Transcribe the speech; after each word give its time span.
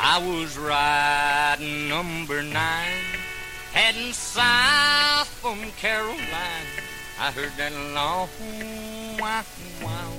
I 0.00 0.18
was 0.18 0.58
riding 0.58 1.88
number 1.88 2.42
nine, 2.42 3.04
heading 3.72 4.12
south 4.12 5.28
from 5.28 5.70
Caroline. 5.78 6.66
I 7.20 7.30
heard 7.30 7.52
that 7.56 7.72
long 7.94 8.28
wow 9.20 9.44
wow, 9.82 10.12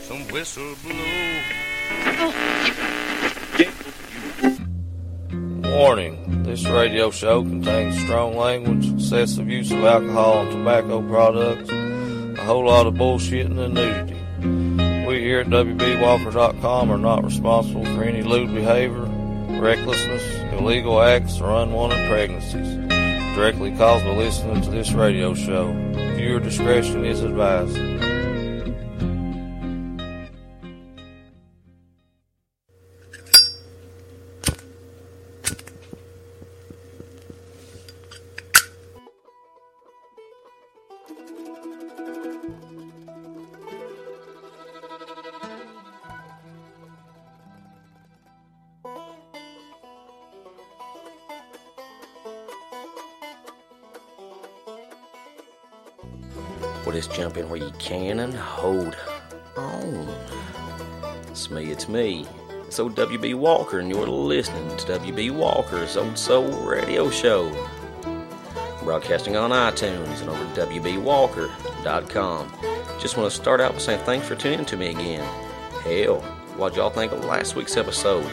some 0.00 0.26
whistle 0.28 0.74
blow. 0.82 0.94
Warning, 5.76 6.42
this 6.42 6.66
radio 6.66 7.10
show 7.10 7.42
contains 7.42 7.98
strong 8.00 8.34
language, 8.34 8.94
excessive 8.94 9.50
use 9.50 9.70
of 9.72 9.84
alcohol 9.84 10.40
and 10.40 10.52
tobacco 10.52 11.02
products, 11.06 11.68
a 11.70 12.44
whole 12.44 12.64
lot 12.64 12.86
of 12.86 12.94
bullshitting 12.94 13.58
and 13.58 13.74
nudity. 13.74 14.15
Here 15.26 15.40
at 15.40 15.48
WBWalker.com 15.48 16.88
are 16.88 16.98
not 16.98 17.24
responsible 17.24 17.84
for 17.84 18.04
any 18.04 18.22
lewd 18.22 18.54
behavior, 18.54 19.06
recklessness, 19.60 20.22
illegal 20.52 21.02
acts, 21.02 21.40
or 21.40 21.50
unwanted 21.50 22.08
pregnancies 22.08 22.76
directly 23.34 23.72
caused 23.72 24.04
by 24.04 24.14
listening 24.14 24.62
to 24.62 24.70
this 24.70 24.92
radio 24.92 25.34
show. 25.34 25.72
Viewer 26.14 26.38
discretion 26.38 27.04
is 27.04 27.24
advised. 27.24 27.76
Me, 61.96 62.26
it's. 62.66 62.78
Old 62.78 62.94
WB 62.94 63.34
Walker, 63.36 63.78
and 63.78 63.88
you're 63.88 64.06
listening 64.06 64.68
to 64.76 64.98
WB 64.98 65.30
Walker's 65.30 65.96
Old 65.96 66.18
Soul 66.18 66.46
Radio 66.66 67.08
Show. 67.08 67.50
Broadcasting 68.84 69.34
on 69.34 69.50
iTunes 69.50 70.20
and 70.20 70.28
over 70.28 70.44
WBWalker.com. 70.54 72.52
Just 73.00 73.16
want 73.16 73.30
to 73.30 73.36
start 73.36 73.62
out 73.62 73.72
by 73.72 73.78
saying 73.78 74.04
thanks 74.04 74.28
for 74.28 74.34
tuning 74.34 74.58
in 74.58 74.64
to 74.66 74.76
me 74.76 74.88
again. 74.88 75.24
Hell, 75.84 76.20
what'd 76.58 76.76
y'all 76.76 76.90
think 76.90 77.12
of 77.12 77.24
last 77.24 77.56
week's 77.56 77.78
episode? 77.78 78.30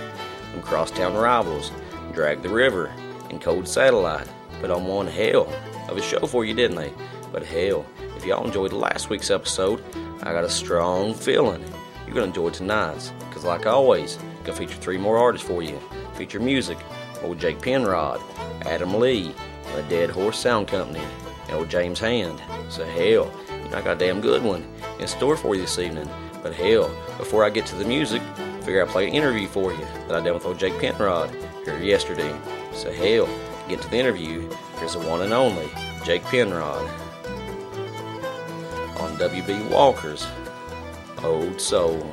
From 0.52 0.62
Crosstown 0.62 1.14
Rivals, 1.14 1.72
Drag 2.12 2.42
the 2.42 2.50
River, 2.50 2.94
and 3.30 3.40
Cold 3.40 3.66
Satellite. 3.66 4.28
Put 4.60 4.72
on 4.72 4.86
one 4.86 5.08
hell 5.08 5.48
of 5.88 5.98
a 5.98 6.02
show 6.02 6.26
for 6.28 6.44
you, 6.44 6.54
didn't 6.54 6.76
they? 6.76 6.92
But 7.32 7.46
hell, 7.46 7.86
if 8.18 8.26
y'all 8.26 8.46
enjoyed 8.46 8.74
last 8.74 9.10
week's 9.10 9.32
episode, 9.32 9.82
I 10.22 10.34
got 10.34 10.44
a 10.44 10.50
strong 10.50 11.14
feeling 11.14 11.64
you're 12.06 12.16
going 12.16 12.32
to 12.32 12.40
enjoy 12.40 12.50
tonight's. 12.50 13.12
Because, 13.30 13.44
like 13.44 13.66
always, 13.66 14.18
gonna 14.44 14.58
feature 14.58 14.76
three 14.76 14.98
more 14.98 15.18
artists 15.18 15.48
for 15.48 15.62
you. 15.62 15.80
Feature 16.16 16.40
music, 16.40 16.78
old 17.24 17.40
Jake 17.40 17.62
Penrod, 17.62 18.22
Adam 18.66 19.00
Lee, 19.00 19.34
and 19.68 19.78
the 19.78 19.84
Dead 19.90 20.10
Horse 20.10 20.38
Sound 20.38 20.68
Company, 20.68 21.04
and 21.48 21.58
old 21.58 21.70
James 21.70 22.00
Hand. 22.00 22.42
So, 22.70 22.86
hell, 22.86 23.32
you 23.50 23.70
know, 23.70 23.78
I 23.78 23.82
got 23.82 23.98
a 23.98 24.00
damn 24.00 24.22
good 24.22 24.44
one 24.44 24.68
in 25.00 25.08
store 25.08 25.38
for 25.38 25.56
you 25.56 25.62
this 25.62 25.80
evening. 25.80 26.10
But, 26.42 26.54
hell, 26.54 26.90
before 27.18 27.44
I 27.44 27.50
get 27.50 27.66
to 27.68 27.76
the 27.76 27.86
music, 27.86 28.22
I 28.38 28.62
figure 28.62 28.84
I'd 28.84 28.90
play 28.90 29.08
an 29.08 29.14
interview 29.14 29.48
for 29.48 29.72
you 29.72 29.86
that 30.08 30.16
I 30.16 30.22
did 30.22 30.34
with 30.34 30.46
old 30.46 30.60
Jake 30.60 30.78
Penrod 30.80 31.34
here 31.66 31.80
yesterday. 31.80 32.34
So, 32.74 32.92
hell, 32.92 33.28
get 33.70 33.82
to 33.82 33.90
the 33.90 33.98
interview, 33.98 34.50
here's 34.78 34.94
the 34.94 35.00
one 35.00 35.22
and 35.22 35.34
only 35.34 35.68
Jake 36.04 36.24
Penrod 36.24 36.90
on 39.00 39.18
WB 39.18 39.70
Walker's 39.70 40.28
Old 41.24 41.62
Soul 41.62 42.06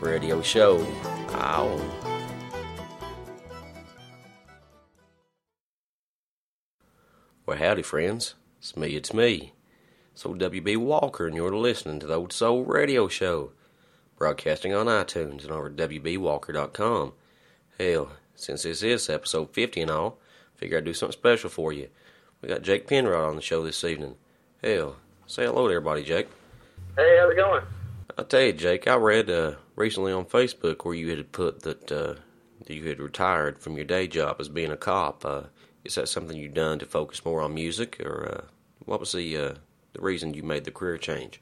Radio 0.00 0.42
Show. 0.42 0.84
Ow. 1.30 1.80
Well, 7.46 7.56
howdy, 7.56 7.82
friends. 7.82 8.34
It's 8.58 8.76
me, 8.76 8.96
it's 8.96 9.14
me. 9.14 9.52
It's 10.12 10.26
old 10.26 10.40
WB 10.40 10.76
Walker, 10.78 11.28
and 11.28 11.36
you're 11.36 11.56
listening 11.56 12.00
to 12.00 12.06
the 12.08 12.16
Old 12.16 12.32
Soul 12.32 12.64
Radio 12.64 13.06
Show, 13.06 13.52
broadcasting 14.16 14.74
on 14.74 14.86
iTunes 14.86 15.44
and 15.44 15.52
over 15.52 15.68
at 15.68 15.76
WBWalker.com. 15.76 17.12
Hell, 17.78 18.10
since 18.34 18.64
this 18.64 18.82
is 18.82 19.08
episode 19.08 19.54
50 19.54 19.82
and 19.82 19.90
all, 19.92 20.18
figure 20.56 20.78
I'd 20.78 20.84
do 20.84 20.94
something 20.94 21.12
special 21.12 21.48
for 21.48 21.72
you. 21.72 21.88
We 22.42 22.48
got 22.48 22.62
Jake 22.62 22.88
Penrod 22.88 23.28
on 23.28 23.36
the 23.36 23.42
show 23.42 23.62
this 23.62 23.84
evening. 23.84 24.16
Hell, 24.64 24.96
say 25.28 25.44
hello 25.44 25.68
to 25.68 25.74
everybody, 25.74 26.02
Jake. 26.02 26.26
Hey, 26.96 27.18
how's 27.20 27.30
it 27.30 27.36
going? 27.36 27.62
I'll 28.16 28.24
tell 28.24 28.40
you, 28.40 28.54
Jake, 28.54 28.88
I 28.88 28.96
read 28.96 29.28
uh, 29.28 29.56
recently 29.76 30.10
on 30.10 30.24
Facebook 30.24 30.84
where 30.84 30.94
you 30.94 31.10
had 31.10 31.30
put 31.32 31.62
that, 31.62 31.92
uh, 31.92 32.14
you 32.66 32.88
had 32.88 32.98
retired 32.98 33.58
from 33.58 33.76
your 33.76 33.84
day 33.84 34.08
job 34.08 34.36
as 34.40 34.48
being 34.48 34.72
a 34.72 34.76
cop. 34.76 35.24
Uh, 35.26 35.42
is 35.84 35.94
that 35.96 36.08
something 36.08 36.36
you've 36.36 36.54
done 36.54 36.78
to 36.78 36.86
focus 36.86 37.24
more 37.24 37.42
on 37.42 37.54
music, 37.54 38.00
or 38.04 38.28
uh, 38.28 38.44
what 38.86 39.00
was 39.00 39.12
the 39.12 39.36
uh, 39.36 39.54
the 39.92 40.00
reason 40.00 40.32
you 40.34 40.42
made 40.42 40.64
the 40.64 40.70
career 40.70 40.96
change? 40.96 41.40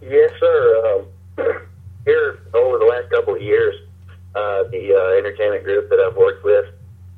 Yes, 0.00 0.30
sir. 0.40 1.04
Um, 1.38 1.44
here 2.06 2.40
over 2.54 2.78
the 2.78 2.86
last 2.86 3.10
couple 3.10 3.34
of 3.34 3.42
years, 3.42 3.74
uh, 4.34 4.64
the 4.64 4.94
uh, 4.96 5.18
entertainment 5.18 5.62
group 5.62 5.90
that 5.90 6.00
I've 6.00 6.16
worked 6.16 6.42
with 6.42 6.64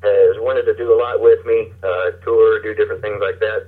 has 0.03 0.35
wanted 0.39 0.63
to 0.63 0.75
do 0.75 0.93
a 0.93 0.97
lot 0.99 1.21
with 1.21 1.43
me, 1.45 1.71
uh, 1.81 2.11
tour, 2.23 2.61
do 2.61 2.73
different 2.75 3.01
things 3.01 3.19
like 3.21 3.39
that. 3.39 3.67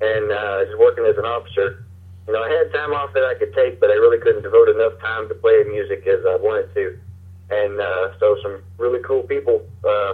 And 0.00 0.32
uh, 0.32 0.64
just 0.64 0.78
working 0.78 1.04
as 1.04 1.16
an 1.18 1.24
officer, 1.24 1.84
you 2.30 2.36
know, 2.36 2.44
I 2.44 2.48
had 2.48 2.72
time 2.72 2.92
off 2.92 3.12
that 3.14 3.24
I 3.24 3.34
could 3.34 3.52
take, 3.54 3.80
but 3.80 3.90
I 3.90 3.94
really 3.94 4.18
couldn't 4.18 4.42
devote 4.42 4.68
enough 4.68 5.00
time 5.00 5.26
to 5.26 5.34
play 5.34 5.64
music 5.66 6.06
as 6.06 6.24
I 6.24 6.36
wanted 6.36 6.72
to. 6.74 6.96
And 7.50 7.80
uh, 7.80 8.16
so 8.20 8.36
some 8.40 8.62
really 8.78 9.02
cool 9.02 9.24
people 9.24 9.66
uh, 9.82 10.12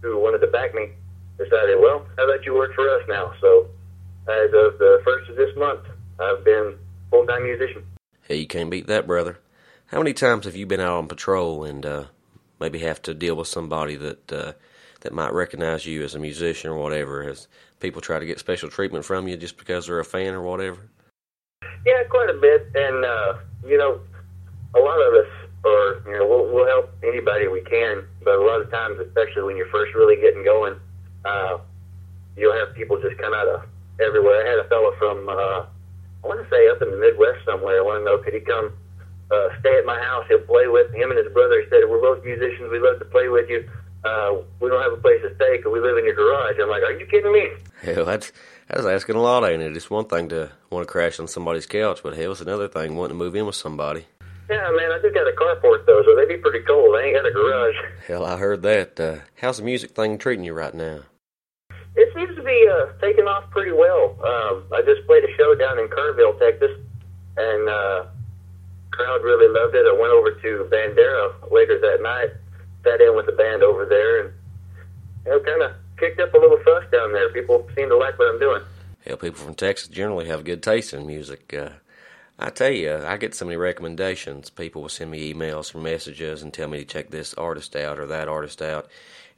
who 0.00 0.16
wanted 0.16 0.38
to 0.38 0.46
back 0.46 0.74
me 0.74 0.88
decided, 1.36 1.78
well, 1.78 2.06
how 2.16 2.24
about 2.24 2.46
you 2.46 2.54
work 2.54 2.74
for 2.74 2.88
us 2.88 3.02
now? 3.06 3.34
So 3.42 3.66
as 4.28 4.46
of 4.46 4.78
the 4.78 5.02
first 5.04 5.28
of 5.28 5.36
this 5.36 5.54
month, 5.58 5.80
I've 6.18 6.42
been 6.42 6.78
full-time 7.10 7.42
musician. 7.42 7.84
Hey, 8.22 8.36
you 8.36 8.46
can't 8.46 8.70
beat 8.70 8.86
that, 8.86 9.06
brother. 9.06 9.38
How 9.88 9.98
many 9.98 10.14
times 10.14 10.46
have 10.46 10.56
you 10.56 10.64
been 10.64 10.80
out 10.80 10.96
on 10.96 11.06
patrol 11.06 11.64
and 11.64 11.84
uh, 11.84 12.04
maybe 12.58 12.78
have 12.78 13.02
to 13.02 13.12
deal 13.12 13.34
with 13.34 13.46
somebody 13.46 13.94
that 13.96 14.32
uh, 14.32 14.52
that 15.00 15.12
might 15.12 15.34
recognize 15.34 15.84
you 15.84 16.02
as 16.02 16.14
a 16.14 16.18
musician 16.18 16.70
or 16.70 16.78
whatever? 16.78 17.24
Has 17.24 17.46
people 17.78 18.00
try 18.00 18.18
to 18.18 18.26
get 18.26 18.38
special 18.38 18.70
treatment 18.70 19.04
from 19.04 19.28
you 19.28 19.36
just 19.36 19.58
because 19.58 19.86
they're 19.86 20.00
a 20.00 20.04
fan 20.04 20.32
or 20.32 20.40
whatever? 20.40 20.88
Yeah, 21.88 22.04
quite 22.04 22.28
a 22.28 22.36
bit. 22.36 22.68
And, 22.74 23.02
uh, 23.02 23.38
you 23.64 23.78
know, 23.78 24.00
a 24.76 24.78
lot 24.78 25.00
of 25.00 25.14
us 25.24 25.30
are, 25.64 26.02
you 26.04 26.18
know, 26.18 26.28
we'll, 26.28 26.52
we'll 26.52 26.66
help 26.66 26.92
anybody 27.02 27.48
we 27.48 27.62
can, 27.62 28.04
but 28.22 28.34
a 28.36 28.44
lot 28.44 28.60
of 28.60 28.70
times, 28.70 29.00
especially 29.00 29.42
when 29.42 29.56
you're 29.56 29.72
first 29.72 29.94
really 29.94 30.20
getting 30.20 30.44
going, 30.44 30.76
uh, 31.24 31.56
you'll 32.36 32.52
have 32.52 32.76
people 32.76 33.00
just 33.00 33.16
come 33.16 33.32
out 33.32 33.48
of 33.48 33.62
everywhere. 34.04 34.44
I 34.44 34.50
had 34.50 34.58
a 34.58 34.68
fellow 34.68 34.92
from, 34.98 35.30
uh, 35.30 35.64
I 35.64 36.26
want 36.28 36.44
to 36.44 36.50
say 36.52 36.68
up 36.68 36.82
in 36.82 36.90
the 36.90 36.98
Midwest 36.98 37.40
somewhere. 37.46 37.80
I 37.80 37.82
want 37.82 38.00
to 38.00 38.04
know, 38.04 38.18
could 38.18 38.34
he 38.34 38.40
come 38.40 38.76
uh, 39.32 39.48
stay 39.60 39.78
at 39.78 39.86
my 39.86 39.98
house? 39.98 40.26
He'll 40.28 40.44
play 40.44 40.68
with 40.68 40.92
him 40.92 41.08
and 41.08 41.16
his 41.16 41.32
brother. 41.32 41.62
He 41.62 41.70
said, 41.70 41.88
we're 41.88 42.04
both 42.04 42.22
musicians. 42.22 42.68
We 42.70 42.80
love 42.80 42.98
to 42.98 43.06
play 43.06 43.28
with 43.28 43.48
you. 43.48 43.64
Uh, 44.04 44.36
we 44.60 44.68
don't 44.68 44.82
have 44.82 44.92
a 44.92 45.02
place 45.02 45.20
to 45.22 45.34
stay 45.34 45.56
because 45.56 45.72
we 45.72 45.80
live 45.80 45.98
in 45.98 46.04
your 46.04 46.14
garage. 46.14 46.56
I'm 46.60 46.68
like, 46.68 46.82
are 46.82 46.92
you 46.92 47.06
kidding 47.06 47.32
me? 47.32 47.48
Hell, 47.82 48.04
that's 48.04 48.32
that's 48.68 48.86
asking 48.86 49.16
a 49.16 49.20
lot, 49.20 49.44
ain't 49.48 49.62
it? 49.62 49.76
It's 49.76 49.90
one 49.90 50.04
thing 50.06 50.28
to 50.28 50.50
want 50.70 50.86
to 50.86 50.92
crash 50.92 51.18
on 51.18 51.26
somebody's 51.26 51.66
couch, 51.66 52.00
but 52.02 52.16
hell, 52.16 52.32
it's 52.32 52.40
another 52.40 52.68
thing 52.68 52.96
wanting 52.96 53.18
to 53.18 53.24
move 53.24 53.34
in 53.34 53.46
with 53.46 53.56
somebody. 53.56 54.06
Yeah, 54.48 54.70
man, 54.72 54.92
I 54.92 54.98
just 55.02 55.14
got 55.14 55.28
a 55.28 55.32
carport 55.32 55.84
though, 55.84 56.02
so 56.04 56.16
they'd 56.16 56.28
be 56.28 56.38
pretty 56.38 56.64
cold. 56.64 56.96
I 56.96 57.02
ain't 57.02 57.16
got 57.16 57.26
a 57.26 57.32
garage. 57.32 57.74
Hell, 58.06 58.24
I 58.24 58.38
heard 58.38 58.62
that. 58.62 58.98
Uh, 58.98 59.16
how's 59.36 59.58
the 59.58 59.62
music 59.62 59.90
thing 59.90 60.16
treating 60.16 60.44
you 60.44 60.54
right 60.54 60.72
now? 60.72 61.00
It 61.94 62.08
seems 62.14 62.34
to 62.34 62.42
be 62.42 62.66
uh, 62.70 62.92
taking 62.98 63.26
off 63.26 63.50
pretty 63.50 63.72
well. 63.72 64.16
Um, 64.24 64.64
I 64.72 64.80
just 64.82 65.06
played 65.06 65.24
a 65.24 65.36
show 65.36 65.54
down 65.54 65.78
in 65.78 65.88
Kerrville, 65.88 66.38
Texas, 66.38 66.70
and 67.36 67.68
uh, 67.68 68.06
crowd 68.90 69.22
really 69.22 69.52
loved 69.52 69.74
it. 69.74 69.84
I 69.84 69.92
went 69.92 70.12
over 70.12 70.30
to 70.32 70.68
Bandera 70.72 71.52
later 71.52 71.78
that 71.80 72.02
night, 72.02 72.30
sat 72.84 73.00
in 73.00 73.16
with 73.16 73.26
the 73.26 73.32
band 73.32 73.62
over 73.62 73.84
there, 73.84 74.24
and 74.24 74.34
you 75.24 75.32
know, 75.32 75.40
kind 75.40 75.62
of 75.62 75.72
kicked 75.98 76.20
up 76.20 76.32
a 76.34 76.38
little 76.38 76.58
fuss 76.58 76.84
down 76.92 77.12
there. 77.12 77.28
People 77.32 77.68
seem 77.76 77.88
to 77.88 77.96
like 77.96 78.18
what 78.18 78.32
I'm 78.32 78.40
doing. 78.40 78.62
Hell, 79.04 79.16
people 79.16 79.38
from 79.38 79.54
Texas 79.54 79.88
generally 79.88 80.26
have 80.26 80.44
good 80.44 80.62
taste 80.62 80.92
in 80.92 81.06
music. 81.06 81.54
Uh, 81.54 81.70
I 82.38 82.50
tell 82.50 82.70
you, 82.70 82.94
I 82.94 83.16
get 83.16 83.34
so 83.34 83.44
many 83.44 83.56
recommendations. 83.56 84.50
People 84.50 84.82
will 84.82 84.88
send 84.88 85.10
me 85.10 85.32
emails 85.32 85.74
or 85.74 85.78
messages 85.78 86.42
and 86.42 86.52
tell 86.52 86.68
me 86.68 86.78
to 86.78 86.84
check 86.84 87.10
this 87.10 87.34
artist 87.34 87.74
out 87.74 87.98
or 87.98 88.06
that 88.06 88.28
artist 88.28 88.62
out, 88.62 88.88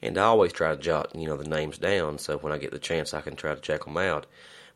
and 0.01 0.17
I 0.17 0.23
always 0.23 0.53
try 0.53 0.71
to 0.71 0.81
jot 0.81 1.15
you 1.15 1.27
know 1.27 1.37
the 1.37 1.49
names 1.49 1.77
down 1.77 2.19
so 2.19 2.37
when 2.37 2.53
I 2.53 2.57
get 2.57 2.71
the 2.71 2.79
chance 2.79 3.13
I 3.13 3.21
can 3.21 3.35
try 3.35 3.55
to 3.55 3.61
check 3.61 3.85
them 3.85 3.97
out. 3.97 4.27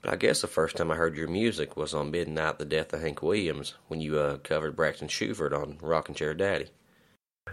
But 0.02 0.14
I 0.14 0.18
guess 0.18 0.42
the 0.42 0.48
first 0.48 0.76
time 0.78 0.92
I 0.92 0.96
heard 0.96 1.18
your 1.18 1.28
music 1.28 1.76
was 1.76 1.94
on 1.94 2.12
Midnight 2.12 2.60
the 2.60 2.66
Death 2.66 2.94
of 2.94 3.02
Hank 3.02 3.22
Williams 3.22 3.74
when 3.88 4.02
you 4.02 4.20
uh, 4.20 4.38
covered 4.38 4.76
Braxton 4.76 5.08
Schuffert 5.08 5.52
on 5.52 5.78
Rockin' 5.82 6.16
Chair 6.16 6.34
Daddy. 6.34 6.68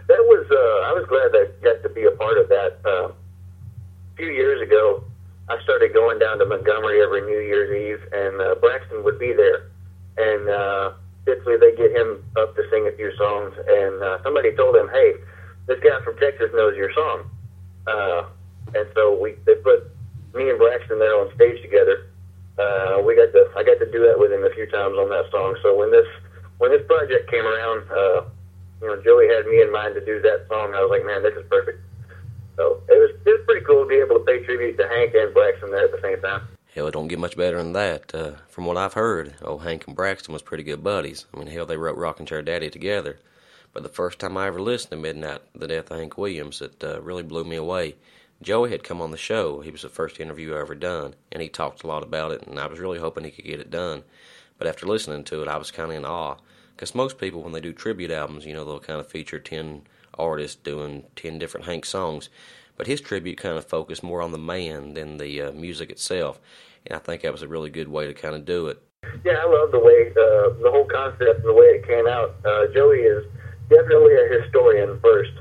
That 0.07 0.19
was, 0.27 0.43
uh, 0.51 0.89
I 0.89 0.91
was 0.91 1.05
glad 1.07 1.31
that 1.31 1.47
I 1.47 1.63
got 1.63 1.81
to 1.83 1.89
be 1.89 2.03
a 2.03 2.11
part 2.11 2.37
of 2.37 2.49
that. 2.49 2.77
Uh, 2.83 3.07
a 3.09 4.15
few 4.17 4.29
years 4.29 4.61
ago, 4.61 5.03
I 5.47 5.61
started 5.63 5.93
going 5.93 6.19
down 6.19 6.39
to 6.39 6.45
Montgomery 6.45 7.01
every 7.01 7.21
New 7.21 7.39
Year's 7.39 7.71
Eve, 7.71 8.03
and 8.11 8.41
uh, 8.41 8.55
Braxton 8.59 9.03
would 9.03 9.17
be 9.17 9.33
there. 9.33 9.71
And 10.17 10.49
uh, 10.49 10.93
typically 11.25 11.57
they 11.57 11.75
get 11.75 11.91
him 11.95 12.23
up 12.37 12.55
to 12.55 12.63
sing 12.69 12.87
a 12.87 12.95
few 12.95 13.15
songs, 13.15 13.55
and 13.57 14.03
uh, 14.03 14.21
somebody 14.23 14.51
told 14.55 14.75
him, 14.75 14.89
hey, 14.91 15.13
this 15.67 15.79
guy 15.79 16.03
from 16.03 16.17
Texas 16.17 16.51
knows 16.53 16.75
your 16.75 16.91
song. 16.93 17.23
Uh, 17.87 18.23
and 18.75 18.87
so 18.95 19.15
we 19.19 19.35
they 19.45 19.55
put 19.55 19.87
me 20.33 20.49
and 20.49 20.59
Braxton 20.59 20.99
there 20.99 21.15
on 21.15 21.33
stage 21.35 21.61
together. 21.61 22.11
Uh, 22.59 23.01
we 23.03 23.15
got 23.15 23.31
to 23.33 23.49
I 23.55 23.63
got 23.63 23.79
to 23.79 23.89
do 23.91 24.05
that 24.07 24.19
with 24.19 24.31
him 24.31 24.43
a 24.43 24.53
few 24.53 24.67
times 24.67 24.95
on 24.95 25.09
that 25.09 25.31
song. 25.31 25.55
So 25.63 25.75
when 25.75 25.91
this 25.91 26.07
when 26.59 26.71
this 26.71 26.85
project 26.87 27.31
came 27.31 27.45
around, 27.45 27.89
uh, 27.91 28.21
you 28.83 28.89
know, 28.89 29.01
Joey 29.01 29.27
had 29.29 29.47
me 29.47 29.61
in 29.61 29.71
mind 29.71 29.95
to 29.95 30.03
do 30.05 30.21
that 30.21 30.45
song. 30.49 30.75
I 30.75 30.81
was 30.81 30.91
like, 30.91 31.05
man, 31.05 31.23
this 31.23 31.33
is 31.33 31.47
perfect. 31.49 31.79
So 32.57 32.83
it 32.89 32.99
was 32.99 33.11
it 33.25 33.29
was 33.29 33.41
pretty 33.45 33.65
cool 33.65 33.83
to 33.83 33.87
be 33.87 33.95
able 33.95 34.19
to 34.19 34.25
pay 34.25 34.43
tribute 34.43 34.77
to 34.77 34.87
Hank 34.87 35.13
and 35.15 35.33
Braxton 35.33 35.71
there 35.71 35.85
at 35.85 35.91
the 35.91 36.01
same 36.01 36.21
time. 36.21 36.41
Hell, 36.75 36.87
it 36.87 36.91
don't 36.91 37.07
get 37.07 37.19
much 37.19 37.37
better 37.37 37.57
than 37.57 37.73
that. 37.73 38.13
Uh, 38.13 38.31
from 38.49 38.65
what 38.65 38.77
I've 38.77 38.93
heard, 38.93 39.35
old 39.41 39.63
Hank 39.63 39.87
and 39.87 39.95
Braxton 39.95 40.33
was 40.33 40.41
pretty 40.41 40.63
good 40.63 40.83
buddies. 40.83 41.25
I 41.33 41.37
mean, 41.37 41.47
hell, 41.47 41.65
they 41.65 41.77
wrote 41.77 41.97
Rockin' 41.97 42.25
Chair 42.25 42.41
Daddy 42.41 42.69
together. 42.69 43.19
But 43.73 43.83
the 43.83 43.89
first 43.89 44.19
time 44.19 44.37
I 44.37 44.47
ever 44.47 44.61
listened 44.61 44.91
to 44.91 44.97
Midnight, 44.97 45.41
The 45.55 45.67
Death 45.67 45.89
of 45.89 45.97
Hank 45.97 46.17
Williams, 46.17 46.61
it 46.61 46.83
uh, 46.83 47.01
really 47.01 47.23
blew 47.23 47.43
me 47.43 47.55
away. 47.55 47.95
Joey 48.41 48.71
had 48.71 48.83
come 48.83 49.01
on 49.01 49.11
the 49.11 49.17
show. 49.17 49.61
He 49.61 49.71
was 49.71 49.83
the 49.83 49.89
first 49.89 50.19
interview 50.19 50.53
I 50.53 50.59
ever 50.59 50.75
done, 50.75 51.15
and 51.31 51.41
he 51.41 51.49
talked 51.49 51.83
a 51.83 51.87
lot 51.87 52.03
about 52.03 52.31
it, 52.31 52.43
and 52.43 52.59
I 52.59 52.67
was 52.67 52.79
really 52.79 52.99
hoping 52.99 53.23
he 53.23 53.31
could 53.31 53.45
get 53.45 53.59
it 53.59 53.71
done. 53.71 54.03
But 54.57 54.67
after 54.67 54.85
listening 54.85 55.23
to 55.25 55.41
it, 55.41 55.47
I 55.47 55.57
was 55.57 55.71
kind 55.71 55.91
of 55.91 55.97
in 55.97 56.05
awe. 56.05 56.35
Because 56.75 56.95
most 56.95 57.17
people, 57.17 57.41
when 57.41 57.53
they 57.53 57.61
do 57.61 57.73
tribute 57.73 58.11
albums, 58.11 58.45
you 58.45 58.53
know, 58.53 58.65
they'll 58.65 58.79
kind 58.79 58.99
of 58.99 59.07
feature 59.07 59.39
10 59.39 59.83
artists 60.17 60.55
doing 60.55 61.03
10 61.15 61.39
different 61.39 61.65
Hank 61.65 61.85
songs. 61.85 62.29
But 62.75 62.87
his 62.87 63.01
tribute 63.01 63.37
kind 63.37 63.57
of 63.57 63.65
focused 63.65 64.03
more 64.03 64.21
on 64.21 64.31
the 64.31 64.37
man 64.37 64.95
than 64.95 65.17
the 65.17 65.41
uh, 65.41 65.51
music 65.51 65.89
itself. 65.91 66.39
And 66.85 66.95
I 66.95 66.99
think 66.99 67.21
that 67.21 67.31
was 67.31 67.43
a 67.43 67.47
really 67.47 67.69
good 67.69 67.87
way 67.87 68.07
to 68.07 68.13
kind 68.13 68.35
of 68.35 68.45
do 68.45 68.67
it. 68.67 68.81
Yeah, 69.23 69.33
I 69.33 69.45
love 69.45 69.71
the 69.71 69.79
way, 69.79 70.09
uh, 70.11 70.61
the 70.61 70.71
whole 70.71 70.85
concept 70.85 71.39
and 71.39 71.47
the 71.47 71.53
way 71.53 71.65
it 71.65 71.87
came 71.87 72.07
out. 72.07 72.35
Uh, 72.45 72.67
Joey 72.73 72.99
is 72.99 73.25
definitely 73.69 74.15
a 74.15 74.41
historian 74.41 74.99
first, 75.01 75.33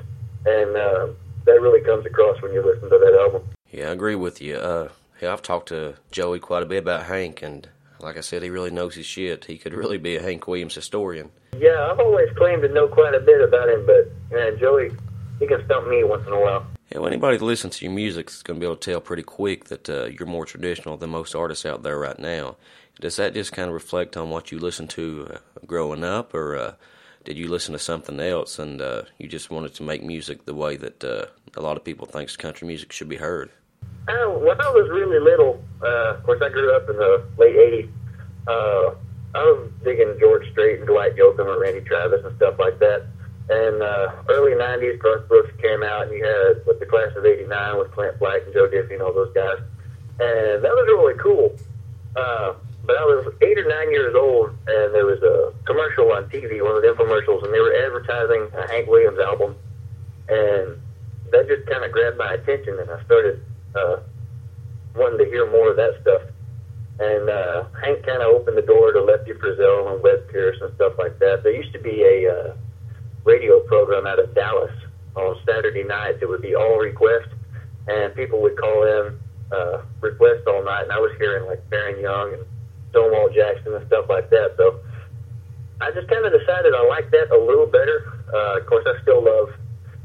and 0.47 0.77
uh, 0.77 1.09
that 1.47 1.61
really 1.61 1.81
comes 1.81 2.05
across 2.07 2.41
when 2.43 2.53
you 2.53 2.65
listen 2.65 2.91
to 2.91 2.99
that 2.99 3.15
album. 3.19 3.43
Yeah, 3.71 3.89
I 3.89 3.93
agree 3.93 4.15
with 4.15 4.43
you. 4.43 4.57
Uh, 4.57 4.89
yeah, 5.21 5.33
I've 5.33 5.43
talked 5.43 5.69
to 5.69 5.95
Joey 6.11 6.41
quite 6.41 6.63
a 6.63 6.67
bit 6.67 6.79
about 6.79 7.05
Hank, 7.07 7.43
and 7.43 7.69
like 8.03 8.17
I 8.17 8.21
said, 8.21 8.43
he 8.43 8.51
really 8.51 8.71
knows 8.71 8.95
his 8.95 9.07
shit. 9.07 9.45
He 9.45 9.59
could 9.59 9.73
really 9.73 9.99
be 9.99 10.17
a 10.17 10.23
Hank 10.23 10.47
Williams 10.47 10.75
historian. 10.75 11.31
Yeah, 11.59 11.91
I've 11.91 12.01
always 12.01 12.29
claimed 12.37 12.63
to 12.63 12.69
know 12.69 12.89
quite 12.89 13.15
a 13.15 13.21
bit 13.21 13.41
about 13.41 13.69
him, 13.69 13.87
but 13.87 14.11
man, 14.31 14.59
Joey, 14.59 14.91
he 15.39 15.47
can 15.47 15.65
stump 15.65 15.89
me 15.89 16.03
once 16.05 16.27
in 16.27 16.33
a 16.33 16.41
while. 16.41 16.67
Yeah, 16.91 16.99
well, 16.99 17.07
anybody 17.07 17.39
that 17.39 17.45
listens 17.45 17.79
to 17.79 17.85
your 17.85 17.95
music 17.95 18.29
is 18.29 18.43
going 18.43 18.59
to 18.59 18.61
be 18.61 18.67
able 18.67 18.77
to 18.77 18.91
tell 18.91 19.01
pretty 19.01 19.23
quick 19.23 19.67
that 19.67 19.89
uh, 19.89 20.05
you're 20.07 20.27
more 20.27 20.45
traditional 20.45 20.97
than 20.97 21.11
most 21.11 21.35
artists 21.35 21.65
out 21.65 21.83
there 21.83 21.99
right 21.99 22.19
now. 22.19 22.57
Does 23.01 23.17
that 23.17 23.35
just 23.35 23.53
kind 23.53 23.69
of 23.69 23.75
reflect 23.75 24.17
on 24.17 24.31
what 24.31 24.53
you 24.53 24.59
listened 24.59 24.91
to 24.91 25.29
uh, 25.35 25.39
growing 25.67 26.05
up, 26.05 26.35
or 26.35 26.57
uh, 26.57 26.75
did 27.25 27.39
you 27.39 27.49
listen 27.49 27.73
to 27.73 27.79
something 27.79 28.21
else 28.21 28.59
and 28.59 28.81
uh, 28.81 29.03
you 29.19 29.29
just 29.29 29.51
wanted 29.51 29.75
to 29.75 29.83
make 29.83 30.03
music 30.03 30.45
the 30.45 30.55
way 30.55 30.77
that 30.77 31.05
uh, 31.05 31.27
a 31.57 31.63
lot 31.63 31.77
of 31.77 31.85
people 31.85 32.07
think 32.07 32.37
country 32.37 32.67
music 32.67 32.93
should 32.93 33.09
be 33.09 33.17
heard? 33.17 33.51
Uh, 34.09 34.31
when 34.39 34.61
I 34.61 34.71
was 34.71 34.89
really 34.91 35.21
little, 35.21 35.63
uh, 35.83 36.15
of 36.15 36.23
course, 36.25 36.43
I 36.43 36.49
grew 36.49 36.75
up 36.75 36.89
in 36.89 36.97
the 36.97 37.25
late 37.39 37.55
'80s. 37.55 37.89
Uh, 38.49 38.95
I 39.35 39.43
was 39.45 39.71
digging 39.85 40.17
George 40.19 40.51
Strait 40.51 40.79
and 40.79 40.87
Dwight 40.87 41.17
Yoakam 41.17 41.51
and 41.51 41.61
Randy 41.61 41.81
Travis 41.81 42.25
and 42.25 42.35
stuff 42.37 42.59
like 42.59 42.79
that. 42.81 43.07
And 43.49 43.83
uh, 43.83 44.13
early 44.29 44.53
'90s, 44.53 44.99
Garth 44.99 45.29
Brooks 45.29 45.53
came 45.63 45.83
out, 45.83 46.09
and 46.09 46.17
you 46.17 46.25
had 46.25 46.67
with 46.67 46.81
the 46.81 46.87
class 46.87 47.15
of 47.17 47.25
'89 47.25 47.79
with 47.79 47.93
Clint 47.93 48.19
Black 48.19 48.43
and 48.45 48.53
Joe 48.53 48.69
Diffie 48.69 48.95
and 48.95 49.03
all 49.03 49.13
those 49.13 49.33
guys, 49.35 49.59
and 50.19 50.65
that 50.65 50.75
was 50.75 50.87
really 50.89 51.19
cool. 51.19 51.55
Uh, 52.17 52.55
but 52.85 52.97
I 52.97 53.05
was 53.05 53.33
eight 53.43 53.59
or 53.59 53.69
nine 53.69 53.91
years 53.93 54.15
old, 54.15 54.51
and 54.67 54.95
there 54.95 55.07
was 55.07 55.23
a 55.23 55.55
commercial 55.65 56.11
on 56.11 56.29
TV, 56.29 56.63
one 56.63 56.75
of 56.75 56.83
the 56.83 56.91
infomercials, 56.91 57.45
and 57.45 57.55
they 57.55 57.61
were 57.61 57.73
advertising 57.73 58.51
a 58.59 58.67
Hank 58.67 58.89
Williams 58.89 59.21
album, 59.21 59.55
and 60.29 60.81
that 61.31 61.47
just 61.47 61.67
kind 61.71 61.85
of 61.85 61.93
grabbed 61.93 62.19
my 62.19 62.35
attention, 62.35 62.79
and 62.81 62.91
I 62.91 63.03
started 63.05 63.41
uh, 63.75 63.97
wanting 64.95 65.19
to 65.19 65.27
hear 65.27 65.51
more 65.51 65.71
of 65.71 65.77
that 65.77 65.99
stuff. 66.01 66.23
And 67.01 67.29
uh, 67.29 67.65
Hank 67.83 68.05
kind 68.07 68.23
of 68.23 68.29
opened 68.35 68.57
the 68.57 68.63
door 68.63 68.93
to 68.93 69.03
Lefty 69.03 69.33
Frizzell 69.33 69.93
and 69.93 70.03
Webb 70.03 70.29
Pierce 70.31 70.59
and 70.61 70.75
stuff 70.77 70.95
like 70.99 71.19
that. 71.19 71.43
There 71.43 71.53
used 71.53 71.73
to 71.73 71.81
be 71.81 72.03
a 72.03 72.31
uh, 72.31 72.55
radio 73.25 73.61
program 73.67 74.07
out 74.07 74.19
of 74.19 74.35
Dallas 74.35 74.73
on 75.17 75.37
Saturday 75.47 75.85
nights. 75.85 76.19
It 76.23 76.29
would 76.29 76.43
be 76.43 76.55
all 76.55 76.79
request, 76.79 77.29
and 77.89 78.15
people 78.15 78.41
would 78.43 78.59
call 78.59 78.85
in 78.85 79.19
uh, 79.53 79.83
request 80.01 80.47
all 80.47 80.65
night, 80.65 80.85
and 80.85 80.93
I 80.93 80.99
was 80.99 81.13
hearing 81.19 81.47
like 81.47 81.61
Faron 81.71 82.01
Young 82.01 82.35
and 82.35 82.45
Stonewall 82.91 83.29
Jackson 83.31 83.75
and 83.75 83.87
stuff 83.87 84.07
like 84.09 84.31
that. 84.31 84.55
So 84.57 84.81
I 85.81 85.91
just 85.91 86.09
kind 86.09 86.25
of 86.25 86.33
decided 86.33 86.75
I 86.75 86.87
like 86.87 87.11
that 87.11 87.31
a 87.35 87.39
little 87.39 87.67
better. 87.67 88.25
Uh, 88.33 88.59
of 88.61 88.67
course, 88.67 88.87
I 88.87 89.01
still 89.03 89.25
love, 89.25 89.51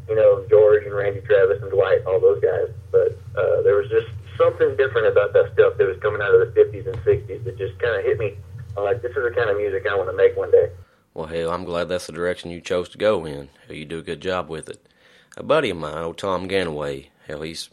you 0.09 0.15
know, 0.15 0.45
George 0.49 0.85
and 0.85 0.95
Randy 0.95 1.21
Travis 1.21 1.61
and 1.61 1.71
Dwight, 1.71 2.05
all 2.05 2.19
those 2.19 2.41
guys. 2.41 2.69
But 2.97 3.39
uh, 3.39 3.61
there 3.61 3.75
was 3.75 3.89
just 3.89 4.07
something 4.37 4.75
different 4.77 5.07
about 5.07 5.33
that 5.33 5.53
stuff 5.53 5.77
that 5.77 5.87
was 5.87 5.97
coming 5.99 6.21
out 6.21 6.33
of 6.33 6.53
the 6.53 6.59
50s 6.59 6.87
and 6.87 6.97
60s 6.97 7.43
that 7.43 7.57
just 7.57 7.77
kind 7.79 7.95
of 7.95 8.03
hit 8.03 8.17
me. 8.17 8.35
I'm 8.75 8.83
like, 8.83 9.01
this 9.01 9.11
is 9.11 9.23
the 9.23 9.33
kind 9.35 9.49
of 9.49 9.57
music 9.57 9.85
I 9.89 9.95
want 9.95 10.09
to 10.09 10.15
make 10.15 10.35
one 10.35 10.51
day. 10.51 10.69
Well, 11.13 11.27
hell, 11.27 11.51
I'm 11.51 11.63
glad 11.63 11.89
that's 11.89 12.07
the 12.07 12.13
direction 12.13 12.51
you 12.51 12.61
chose 12.61 12.89
to 12.89 12.97
go 12.97 13.25
in. 13.25 13.49
Hell, 13.65 13.75
you 13.75 13.85
do 13.85 13.99
a 13.99 14.03
good 14.03 14.21
job 14.21 14.49
with 14.49 14.69
it. 14.69 14.87
A 15.35 15.43
buddy 15.43 15.69
of 15.69 15.77
mine, 15.77 16.03
old 16.03 16.17
Tom 16.17 16.47
Ganaway, 16.47 17.07
hell, 17.27 17.41
he's 17.41 17.69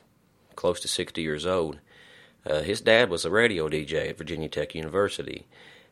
close 0.57 0.81
to 0.81 0.89
60 0.89 1.21
years 1.21 1.47
old. 1.47 1.79
Uh, 2.47 2.61
his 2.63 2.81
dad 2.81 3.09
was 3.09 3.25
a 3.25 3.31
radio 3.31 3.69
DJ 3.69 4.11
at 4.11 4.19
Virginia 4.19 4.49
Tech 4.49 4.75
University, 4.75 5.47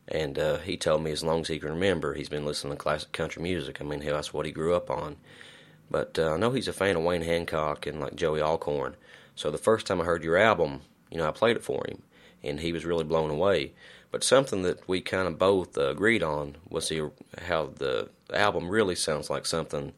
and 0.07 0.37
uh, 0.37 0.57
he 0.59 0.77
told 0.77 1.03
me 1.03 1.11
as 1.11 1.23
long 1.23 1.41
as 1.41 1.47
he 1.47 1.59
can 1.59 1.69
remember, 1.69 2.13
he's 2.13 2.29
been 2.29 2.45
listening 2.45 2.73
to 2.73 2.77
classic 2.77 3.11
country 3.11 3.41
music. 3.41 3.81
I 3.81 3.83
mean, 3.83 4.01
hell, 4.01 4.15
that's 4.15 4.33
what 4.33 4.45
he 4.45 4.51
grew 4.51 4.75
up 4.75 4.89
on. 4.91 5.15
But 5.89 6.17
uh, 6.17 6.33
I 6.33 6.37
know 6.37 6.51
he's 6.51 6.67
a 6.67 6.73
fan 6.73 6.95
of 6.95 7.03
Wayne 7.03 7.21
Hancock 7.21 7.85
and 7.85 7.99
like 7.99 8.15
Joey 8.15 8.39
Allcorn. 8.39 8.95
So 9.35 9.51
the 9.51 9.57
first 9.57 9.87
time 9.87 10.01
I 10.01 10.05
heard 10.05 10.23
your 10.23 10.37
album, 10.37 10.81
you 11.09 11.17
know, 11.17 11.27
I 11.27 11.31
played 11.31 11.55
it 11.55 11.63
for 11.63 11.85
him, 11.87 12.03
and 12.43 12.59
he 12.59 12.71
was 12.71 12.85
really 12.85 13.03
blown 13.03 13.29
away. 13.29 13.73
But 14.11 14.23
something 14.23 14.61
that 14.63 14.87
we 14.87 15.01
kind 15.01 15.27
of 15.27 15.39
both 15.39 15.77
uh, 15.77 15.89
agreed 15.89 16.21
on 16.21 16.57
was 16.69 16.89
the, 16.89 17.11
how 17.47 17.71
the 17.75 18.09
album 18.31 18.69
really 18.69 18.95
sounds 18.95 19.29
like 19.29 19.45
something 19.45 19.93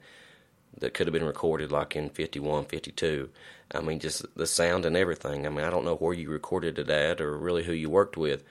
that 0.79 0.93
could 0.93 1.07
have 1.07 1.13
been 1.13 1.25
recorded 1.25 1.71
like 1.71 1.95
in 1.95 2.09
51, 2.09 2.65
52. 2.65 3.29
I 3.73 3.81
mean, 3.81 3.99
just 3.99 4.25
the 4.37 4.47
sound 4.47 4.85
and 4.85 4.95
everything. 4.95 5.45
I 5.45 5.49
mean, 5.49 5.65
I 5.65 5.69
don't 5.69 5.85
know 5.85 5.95
where 5.95 6.13
you 6.13 6.29
recorded 6.29 6.79
it 6.79 6.89
at 6.89 7.19
or 7.19 7.37
really 7.37 7.63
who 7.63 7.73
you 7.73 7.89
worked 7.89 8.17
with, 8.17 8.43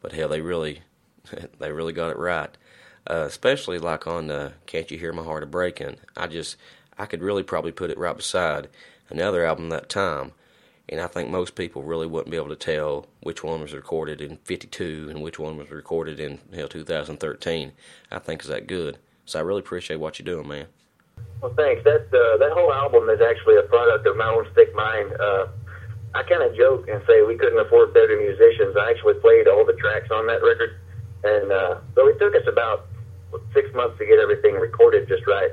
but 0.00 0.12
hell, 0.12 0.28
they 0.28 0.40
really, 0.40 0.82
they 1.58 1.72
really 1.72 1.92
got 1.92 2.10
it 2.10 2.18
right. 2.18 2.56
Uh, 3.08 3.24
especially 3.26 3.78
like 3.78 4.06
on 4.06 4.30
uh, 4.30 4.52
"Can't 4.66 4.90
You 4.90 4.98
Hear 4.98 5.12
My 5.12 5.24
Heart 5.24 5.42
a 5.42 5.46
Breaking." 5.46 5.96
I 6.16 6.26
just, 6.26 6.56
I 6.98 7.06
could 7.06 7.22
really 7.22 7.42
probably 7.42 7.72
put 7.72 7.90
it 7.90 7.98
right 7.98 8.16
beside 8.16 8.68
another 9.10 9.44
album 9.44 9.68
that 9.68 9.88
time, 9.88 10.32
and 10.88 11.00
I 11.00 11.06
think 11.06 11.30
most 11.30 11.54
people 11.54 11.82
really 11.82 12.06
wouldn't 12.06 12.30
be 12.30 12.36
able 12.36 12.48
to 12.48 12.56
tell 12.56 13.06
which 13.22 13.44
one 13.44 13.60
was 13.60 13.72
recorded 13.72 14.20
in 14.20 14.38
'52 14.38 15.08
and 15.10 15.22
which 15.22 15.38
one 15.38 15.56
was 15.56 15.70
recorded 15.70 16.18
in 16.18 16.38
hell 16.54 16.68
2013. 16.68 17.72
I 18.10 18.18
think 18.18 18.42
is 18.42 18.48
that 18.48 18.66
good. 18.66 18.98
So 19.24 19.38
I 19.38 19.42
really 19.42 19.60
appreciate 19.60 20.00
what 20.00 20.18
you're 20.18 20.24
doing, 20.24 20.48
man. 20.48 20.66
Well, 21.40 21.54
thanks. 21.56 21.84
That 21.84 22.08
uh, 22.12 22.36
that 22.38 22.52
whole 22.52 22.72
album 22.72 23.08
is 23.08 23.20
actually 23.20 23.56
a 23.56 23.62
product 23.62 24.06
of 24.06 24.16
my 24.16 24.26
own 24.26 24.46
sick 24.54 24.74
mind. 24.74 25.12
Uh, 25.18 25.46
I 26.14 26.22
kind 26.24 26.42
of 26.42 26.56
joke 26.56 26.88
and 26.88 27.00
say 27.06 27.22
we 27.22 27.36
couldn't 27.36 27.58
afford 27.58 27.94
better 27.94 28.18
musicians. 28.18 28.76
I 28.76 28.90
actually 28.90 29.14
played 29.14 29.48
all 29.48 29.64
the 29.64 29.74
tracks 29.74 30.10
on 30.10 30.26
that 30.26 30.42
record, 30.42 30.76
and 31.24 31.52
uh, 31.52 31.78
so 31.94 32.08
it 32.08 32.18
took 32.18 32.34
us 32.34 32.46
about 32.48 32.86
six 33.54 33.72
months 33.74 33.96
to 33.98 34.06
get 34.06 34.18
everything 34.18 34.54
recorded 34.54 35.08
just 35.08 35.26
right, 35.26 35.52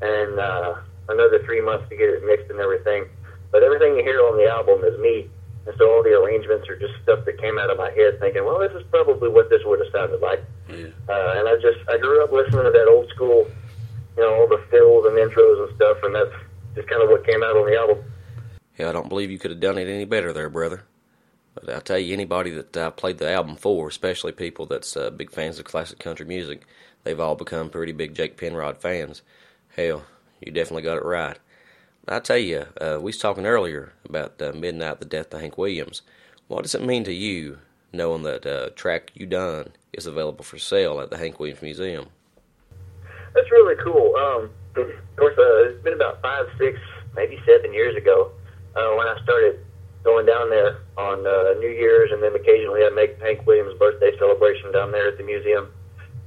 and 0.00 0.38
uh, 0.40 0.74
another 1.10 1.42
three 1.44 1.60
months 1.60 1.88
to 1.90 1.96
get 1.96 2.08
it 2.08 2.24
mixed 2.24 2.50
and 2.50 2.60
everything. 2.60 3.04
But 3.50 3.62
everything 3.62 3.96
you 3.96 4.02
hear 4.02 4.20
on 4.20 4.36
the 4.38 4.46
album 4.46 4.84
is 4.84 4.98
me, 5.00 5.28
and 5.66 5.74
so 5.76 5.90
all 5.90 6.02
the 6.02 6.14
arrangements 6.14 6.68
are 6.68 6.78
just 6.78 6.94
stuff 7.02 7.24
that 7.26 7.40
came 7.40 7.58
out 7.58 7.70
of 7.70 7.78
my 7.78 7.90
head, 7.90 8.20
thinking, 8.20 8.44
well, 8.44 8.58
this 8.58 8.72
is 8.72 8.86
probably 8.90 9.28
what 9.28 9.50
this 9.50 9.62
would 9.64 9.80
have 9.80 9.92
sounded 9.92 10.20
like. 10.20 10.40
Yeah. 10.70 10.94
Uh, 11.08 11.34
and 11.36 11.48
I 11.48 11.56
just 11.60 11.82
I 11.90 11.98
grew 11.98 12.22
up 12.22 12.32
listening 12.32 12.64
to 12.64 12.70
that 12.70 12.86
old 12.88 13.10
school 13.10 13.50
you 14.16 14.22
know, 14.22 14.34
all 14.34 14.48
the 14.48 14.62
fills 14.70 15.06
and 15.06 15.16
intros 15.16 15.66
and 15.66 15.76
stuff, 15.76 15.98
and 16.02 16.14
that's 16.14 16.32
just 16.74 16.88
kind 16.88 17.02
of 17.02 17.08
what 17.08 17.26
came 17.26 17.42
out 17.42 17.56
on 17.56 17.66
the 17.66 17.76
album. 17.76 18.04
Yeah, 18.76 18.88
I 18.88 18.92
don't 18.92 19.08
believe 19.08 19.30
you 19.30 19.38
could 19.38 19.50
have 19.50 19.60
done 19.60 19.78
it 19.78 19.88
any 19.88 20.04
better 20.04 20.32
there, 20.32 20.50
brother. 20.50 20.84
But 21.54 21.68
I 21.70 21.80
tell 21.80 21.98
you, 21.98 22.12
anybody 22.12 22.50
that 22.50 22.76
I 22.76 22.90
played 22.90 23.18
the 23.18 23.30
album 23.30 23.56
for, 23.56 23.88
especially 23.88 24.32
people 24.32 24.66
that's 24.66 24.96
uh, 24.96 25.10
big 25.10 25.30
fans 25.30 25.58
of 25.58 25.64
classic 25.64 25.98
country 25.98 26.26
music, 26.26 26.66
they've 27.02 27.18
all 27.18 27.34
become 27.34 27.70
pretty 27.70 27.92
big 27.92 28.14
Jake 28.14 28.36
Penrod 28.36 28.78
fans. 28.78 29.22
Hell, 29.76 30.04
you 30.40 30.52
definitely 30.52 30.82
got 30.82 30.98
it 30.98 31.04
right. 31.04 31.38
I 32.08 32.18
tell 32.18 32.38
you, 32.38 32.66
uh, 32.80 32.96
we 32.98 33.06
was 33.06 33.18
talking 33.18 33.46
earlier 33.46 33.92
about 34.04 34.40
uh, 34.42 34.52
Midnight, 34.52 34.98
the 34.98 35.04
death 35.04 35.32
of 35.32 35.40
Hank 35.40 35.58
Williams. 35.58 36.02
What 36.48 36.62
does 36.62 36.74
it 36.74 36.82
mean 36.82 37.04
to 37.04 37.12
you 37.12 37.58
knowing 37.92 38.22
that 38.22 38.46
uh, 38.46 38.70
track 38.76 39.10
you 39.14 39.26
done 39.26 39.70
is 39.92 40.06
available 40.06 40.44
for 40.44 40.58
sale 40.58 41.00
at 41.00 41.10
the 41.10 41.16
Hank 41.16 41.40
Williams 41.40 41.62
Museum. 41.62 42.06
That's 43.34 43.50
really 43.50 43.76
cool. 43.82 44.14
Um, 44.16 44.50
of 44.76 45.16
course, 45.16 45.34
uh, 45.38 45.70
it's 45.70 45.82
been 45.82 45.94
about 45.94 46.22
five, 46.22 46.46
six, 46.58 46.78
maybe 47.14 47.38
seven 47.46 47.72
years 47.72 47.96
ago 47.96 48.30
uh, 48.76 48.94
when 48.96 49.06
I 49.06 49.18
started 49.22 49.64
going 50.02 50.26
down 50.26 50.50
there 50.50 50.78
on 50.96 51.26
uh, 51.26 51.58
New 51.60 51.68
Year's, 51.68 52.10
and 52.12 52.22
then 52.22 52.34
occasionally 52.34 52.80
I 52.84 52.90
make 52.90 53.20
Hank 53.20 53.46
Williams' 53.46 53.78
birthday 53.78 54.16
celebration 54.18 54.72
down 54.72 54.92
there 54.92 55.08
at 55.08 55.18
the 55.18 55.24
museum. 55.24 55.68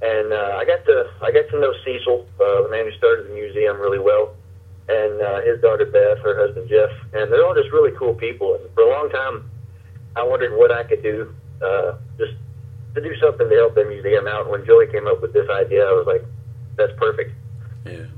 And 0.03 0.33
uh, 0.33 0.60
I 0.60 0.65
got 0.65 0.83
to 0.83 1.07
I 1.22 1.31
got 1.31 1.48
to 1.48 1.60
know 1.60 1.72
Cecil, 1.86 2.27
uh, 2.36 2.63
the 2.63 2.69
man 2.69 2.83
who 2.83 2.91
started 2.98 3.29
the 3.29 3.33
museum, 3.33 3.79
really 3.79 4.00
well, 4.00 4.36
and 4.89 5.22
uh, 5.22 5.39
his 5.48 5.62
daughter 5.62 5.86
Beth, 5.86 6.19
her 6.19 6.36
husband 6.36 6.67
Jeff, 6.67 6.91
and 7.13 7.31
they're 7.31 7.45
all 7.45 7.55
just 7.55 7.72
really 7.72 7.95
cool 7.98 8.13
people. 8.13 8.55
And 8.55 8.67
for 8.75 8.83
a 8.83 8.89
long 8.89 9.10
time, 9.10 9.50
I 10.17 10.24
wondered 10.24 10.57
what 10.60 10.72
I 10.72 10.83
could 10.83 11.01
do, 11.01 11.33
uh, 11.63 11.95
just 12.17 12.33
to 12.95 13.01
do 13.01 13.15
something 13.15 13.48
to 13.48 13.55
help 13.55 13.75
the 13.75 13.86
museum 13.86 14.27
out. 14.27 14.50
When 14.50 14.65
Joey 14.65 14.88
came 14.91 15.07
up 15.07 15.22
with 15.22 15.31
this 15.31 15.50
idea, 15.50 15.88
I 15.88 15.93
was 15.93 16.05
like, 16.05 16.25
"That's 16.75 16.91
perfect." 17.00 17.31
Yeah. 17.86 18.12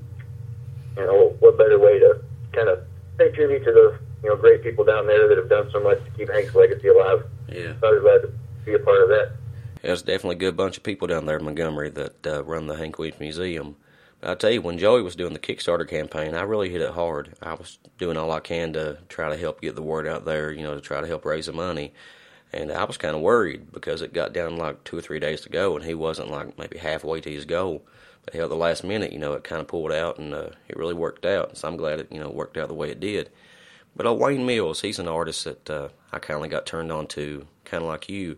You 0.98 1.06
know, 1.06 1.36
what 1.40 1.56
better 1.56 1.78
way 1.78 2.00
to 2.00 2.18
kind 2.52 2.68
of 2.68 2.80
pay 3.20 3.30
tribute 3.30 3.64
to 3.64 3.72
the 3.72 4.00
you 4.24 4.30
know 4.30 4.36
great 4.36 4.64
people 4.64 4.86
down 4.86 5.06
there 5.06 5.28
that 5.30 5.38
have 5.38 5.50
done 5.50 5.70
so 5.72 5.80
much 5.80 6.04
to 6.04 6.10
keep 6.18 6.32
Hank's 6.34 6.56
legacy 6.56 6.88
alive. 6.88 7.30
Yeah. 7.48 7.78
So 7.80 7.88
I 7.88 7.92
was 7.92 8.02
glad 8.02 8.22
to 8.26 8.32
be 8.66 8.74
a 8.74 8.80
part 8.80 9.04
of 9.04 9.10
that. 9.10 9.38
There's 9.86 10.02
definitely 10.02 10.38
a 10.38 10.40
good 10.40 10.58
bunch 10.58 10.78
of 10.78 10.84
people 10.84 11.08
down 11.08 11.28
there 11.28 11.38
in 11.38 11.46
Montgomery 11.46 11.92
that 11.92 12.26
uh, 12.26 12.44
run 12.44 12.66
the 12.66 12.76
Hank 12.76 12.98
Williams 12.98 13.20
Museum. 13.20 13.76
But 14.20 14.32
I 14.32 14.34
tell 14.34 14.50
you, 14.50 14.64
when 14.64 14.80
Joey 14.80 15.04
was 15.04 15.16
doing 15.16 15.34
the 15.34 15.40
Kickstarter 15.40 15.88
campaign, 15.88 16.34
I 16.34 16.42
really 16.42 16.70
hit 16.70 16.82
it 16.82 16.90
hard. 16.90 17.36
I 17.40 17.54
was 17.54 17.78
doing 18.00 18.18
all 18.18 18.32
I 18.32 18.40
can 18.40 18.74
to 18.74 18.98
try 19.10 19.30
to 19.30 19.38
help 19.38 19.62
get 19.62 19.76
the 19.76 19.84
word 19.84 20.08
out 20.08 20.26
there, 20.26 20.52
you 20.52 20.64
know, 20.64 20.74
to 20.74 20.82
try 20.82 21.02
to 21.02 21.08
help 21.08 21.24
raise 21.24 21.46
the 21.46 21.54
money. 21.54 21.94
And 22.52 22.72
I 22.72 22.84
was 22.86 22.98
kind 22.98 23.16
of 23.16 23.22
worried 23.22 23.72
because 23.72 24.02
it 24.02 24.12
got 24.12 24.34
down 24.34 24.58
like 24.58 24.84
two 24.86 24.98
or 24.98 25.02
three 25.02 25.20
days 25.20 25.42
to 25.42 25.50
go, 25.50 25.76
and 25.76 25.86
he 25.86 25.94
wasn't 25.94 26.32
like 26.32 26.58
maybe 26.58 26.80
halfway 26.80 27.22
to 27.22 27.32
his 27.32 27.46
goal. 27.46 27.86
But 28.24 28.34
hell, 28.34 28.50
the 28.50 28.56
last 28.56 28.84
minute, 28.84 29.14
you 29.14 29.20
know, 29.20 29.34
it 29.34 29.44
kind 29.44 29.62
of 29.62 29.68
pulled 29.68 29.92
out, 29.92 30.18
and 30.18 30.34
uh, 30.34 30.50
it 30.68 30.78
really 30.78 30.96
worked 30.96 31.28
out. 31.28 31.58
So 31.58 31.68
I'm 31.68 31.78
glad 31.78 32.00
it, 32.00 32.12
you 32.12 32.20
know, 32.20 32.32
worked 32.32 32.58
out 32.58 32.70
the 32.70 32.74
way 32.74 32.90
it 32.90 33.00
did. 33.00 33.30
But 33.96 34.08
old 34.08 34.20
Wayne 34.20 34.48
Mills, 34.48 34.82
he's 34.82 34.98
an 34.98 35.08
artist 35.08 35.44
that 35.44 35.70
uh, 35.70 35.90
I 36.12 36.18
kind 36.18 36.44
of 36.44 36.50
got 36.50 36.66
turned 36.66 36.92
on 36.92 37.06
to, 37.10 37.46
kind 37.66 37.84
of 37.84 37.88
like 37.88 38.10
you 38.10 38.38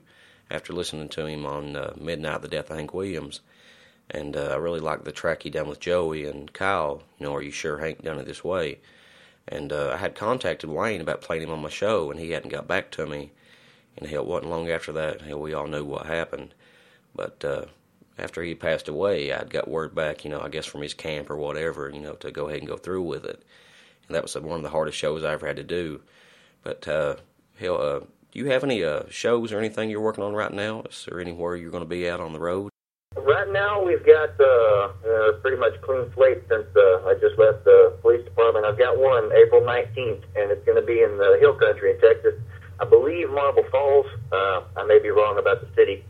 after 0.49 0.73
listening 0.73 1.09
to 1.09 1.25
him 1.25 1.45
on 1.45 1.75
uh, 1.75 1.93
Midnight, 1.99 2.41
the 2.41 2.47
Death 2.47 2.69
of 2.69 2.77
Hank 2.77 2.93
Williams. 2.93 3.41
And 4.09 4.37
uh, 4.37 4.49
I 4.51 4.55
really 4.55 4.79
liked 4.79 5.03
the 5.03 5.11
track 5.11 5.43
he 5.43 5.49
done 5.49 5.67
with 5.67 5.79
Joey 5.79 6.25
and 6.25 6.51
Kyle, 6.53 7.03
you 7.19 7.25
know, 7.25 7.35
Are 7.35 7.41
You 7.41 7.51
Sure 7.51 7.79
Hank 7.79 8.03
Done 8.03 8.19
It 8.19 8.25
This 8.25 8.43
Way? 8.43 8.79
And 9.47 9.71
uh, 9.71 9.91
I 9.93 9.97
had 9.97 10.15
contacted 10.15 10.69
Wayne 10.69 11.01
about 11.01 11.21
playing 11.21 11.43
him 11.43 11.51
on 11.51 11.61
my 11.61 11.69
show, 11.69 12.11
and 12.11 12.19
he 12.19 12.31
hadn't 12.31 12.49
got 12.49 12.67
back 12.67 12.91
to 12.91 13.05
me. 13.05 13.31
And 13.97 14.07
hell, 14.07 14.23
it 14.23 14.27
wasn't 14.27 14.51
long 14.51 14.69
after 14.69 14.91
that, 14.93 15.21
hell, 15.21 15.39
we 15.39 15.53
all 15.53 15.67
knew 15.67 15.83
what 15.83 16.05
happened. 16.05 16.53
But 17.15 17.43
uh, 17.43 17.65
after 18.17 18.43
he 18.43 18.55
passed 18.55 18.87
away, 18.87 19.31
I'd 19.33 19.49
got 19.49 19.67
word 19.67 19.95
back, 19.95 20.23
you 20.23 20.29
know, 20.29 20.41
I 20.41 20.49
guess 20.49 20.65
from 20.65 20.81
his 20.81 20.93
camp 20.93 21.29
or 21.29 21.37
whatever, 21.37 21.89
you 21.89 22.01
know, 22.01 22.13
to 22.13 22.31
go 22.31 22.47
ahead 22.47 22.59
and 22.59 22.67
go 22.67 22.77
through 22.77 23.03
with 23.03 23.25
it. 23.25 23.43
And 24.07 24.15
that 24.15 24.23
was 24.23 24.35
one 24.35 24.57
of 24.57 24.63
the 24.63 24.69
hardest 24.69 24.97
shows 24.97 25.23
I 25.23 25.33
ever 25.33 25.47
had 25.47 25.57
to 25.57 25.63
do. 25.63 26.01
But 26.63 26.87
uh, 26.87 27.15
hell, 27.59 27.81
uh, 27.81 27.99
do 28.37 28.43
you 28.43 28.51
have 28.51 28.63
any 28.63 28.83
uh, 28.83 29.01
shows 29.09 29.51
or 29.51 29.57
anything 29.57 29.89
you're 29.89 29.99
working 29.99 30.23
on 30.23 30.35
right 30.35 30.53
now? 30.53 30.83
Is 30.87 31.07
there 31.09 31.19
anywhere 31.19 31.55
you're 31.55 31.71
going 31.71 31.81
to 31.81 31.89
be 31.89 32.07
out 32.07 32.19
on 32.19 32.33
the 32.33 32.39
road? 32.39 32.69
Right 33.15 33.51
now, 33.51 33.83
we've 33.83 34.05
got 34.05 34.29
uh, 34.39 34.45
uh, 34.45 35.31
pretty 35.41 35.57
much 35.57 35.73
clean 35.81 36.05
slate 36.13 36.43
since 36.47 36.67
uh, 36.75 37.09
I 37.09 37.15
just 37.19 37.33
left 37.39 37.65
the 37.65 37.97
police 38.03 38.23
department. 38.23 38.63
I've 38.63 38.77
got 38.77 38.99
one 38.99 39.31
April 39.33 39.61
19th, 39.61 40.21
and 40.37 40.51
it's 40.51 40.63
going 40.67 40.79
to 40.79 40.85
be 40.85 41.01
in 41.01 41.17
the 41.17 41.37
Hill 41.41 41.55
Country 41.55 41.89
in 41.89 41.99
Texas. 41.99 42.35
I 42.79 42.85
believe 42.85 43.31
Marble 43.31 43.65
Falls. 43.71 44.05
Uh, 44.31 44.61
I 44.77 44.85
may 44.85 44.99
be 44.99 45.09
wrong 45.09 45.39
about 45.39 45.61
the 45.61 45.73
city. 45.73 46.05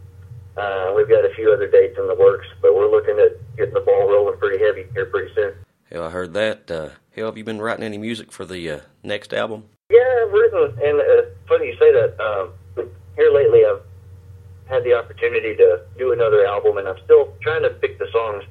Uh, 0.58 0.92
we've 0.98 1.08
got 1.08 1.24
a 1.24 1.34
few 1.34 1.54
other 1.54 1.72
dates 1.72 1.96
in 1.98 2.08
the 2.08 2.16
works, 2.16 2.48
but 2.62 2.76
we're 2.76 2.92
looking 2.92 3.18
at 3.24 3.40
getting 3.56 3.74
the 3.74 3.80
ball 3.80 4.04
rolling 4.04 4.38
pretty 4.38 4.62
heavy 4.62 4.84
here 4.94 5.06
pretty 5.06 5.34
soon. 5.34 5.54
Hell, 5.92 6.04
I 6.04 6.10
heard 6.10 6.34
that. 6.34 6.70
Uh, 6.70 6.90
hell, 7.16 7.28
have 7.28 7.38
you 7.38 7.46
been 7.46 7.62
writing 7.62 7.86
any 7.86 7.98
music 7.98 8.32
for 8.32 8.44
the 8.44 8.70
uh, 8.70 8.80
next 9.04 9.34
album? 9.34 9.64
Yeah, 9.90 10.04
I've 10.26 10.34
written, 10.34 10.78
and 10.84 11.00
uh, 11.00 11.30
funny 11.48 11.68
you 11.68 11.78
say 11.80 11.94
that. 11.94 12.20
Um, 12.20 12.52
here 13.16 13.32
lately, 13.32 13.64
I've 13.64 13.82
had 14.68 14.84
the 14.84 14.94
opportunity 14.94 15.56
to 15.56 15.80
do 15.98 16.12
another 16.12 16.46
album, 16.46 16.78
and 16.78 16.90
I'm 16.90 16.98
still 17.06 17.34
trying 17.42 17.64
to 17.64 17.70
pick 17.70 18.00
the 18.00 18.08
songs 18.12 18.44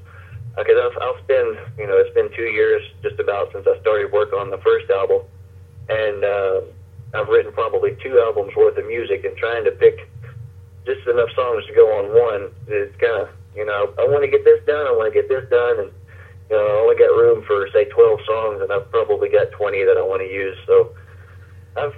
because 0.56 0.80
I've, 0.80 0.96
I'll 1.02 1.18
spend, 1.24 1.58
you 1.76 1.86
know, 1.86 1.98
it's 1.98 2.14
been 2.14 2.30
two 2.34 2.48
years 2.48 2.82
just 3.02 3.20
about 3.20 3.52
since 3.52 3.66
I 3.68 3.78
started 3.80 4.12
work 4.12 4.32
on 4.32 4.48
the 4.48 4.58
first 4.64 4.88
album, 4.88 5.20
and 5.90 6.24
uh, 6.24 6.60
I've 7.12 7.28
written 7.28 7.52
probably 7.52 7.98
two 8.02 8.18
albums 8.18 8.56
worth 8.56 8.78
of 8.78 8.86
music, 8.86 9.26
and 9.26 9.36
trying 9.36 9.64
to 9.64 9.72
pick 9.72 10.08
just 10.86 11.06
enough 11.06 11.28
songs 11.36 11.66
to 11.66 11.74
go 11.74 11.98
on 11.98 12.16
one 12.16 12.50
is 12.72 12.88
kind 12.96 13.28
of, 13.28 13.28
you 13.54 13.66
know, 13.66 13.92
I 13.98 14.08
want 14.08 14.24
to 14.24 14.30
get 14.30 14.42
this 14.42 14.64
done, 14.64 14.86
I 14.86 14.92
want 14.92 15.12
to 15.12 15.20
get 15.20 15.28
this 15.28 15.44
done, 15.50 15.80
and 15.80 15.90
you 16.50 16.56
know, 16.56 16.66
I 16.66 16.80
only 16.82 16.96
got 16.96 17.14
room 17.16 17.44
for 17.46 17.68
say 17.72 17.84
12 17.86 18.20
songs, 18.26 18.62
and 18.62 18.72
I've 18.72 18.90
probably 18.90 19.28
got 19.28 19.50
20 19.52 19.84
that 19.84 19.96
I 19.96 20.02
want 20.02 20.22
to 20.22 20.28
use, 20.28 20.56
so 20.66 20.94
I've 21.76 21.94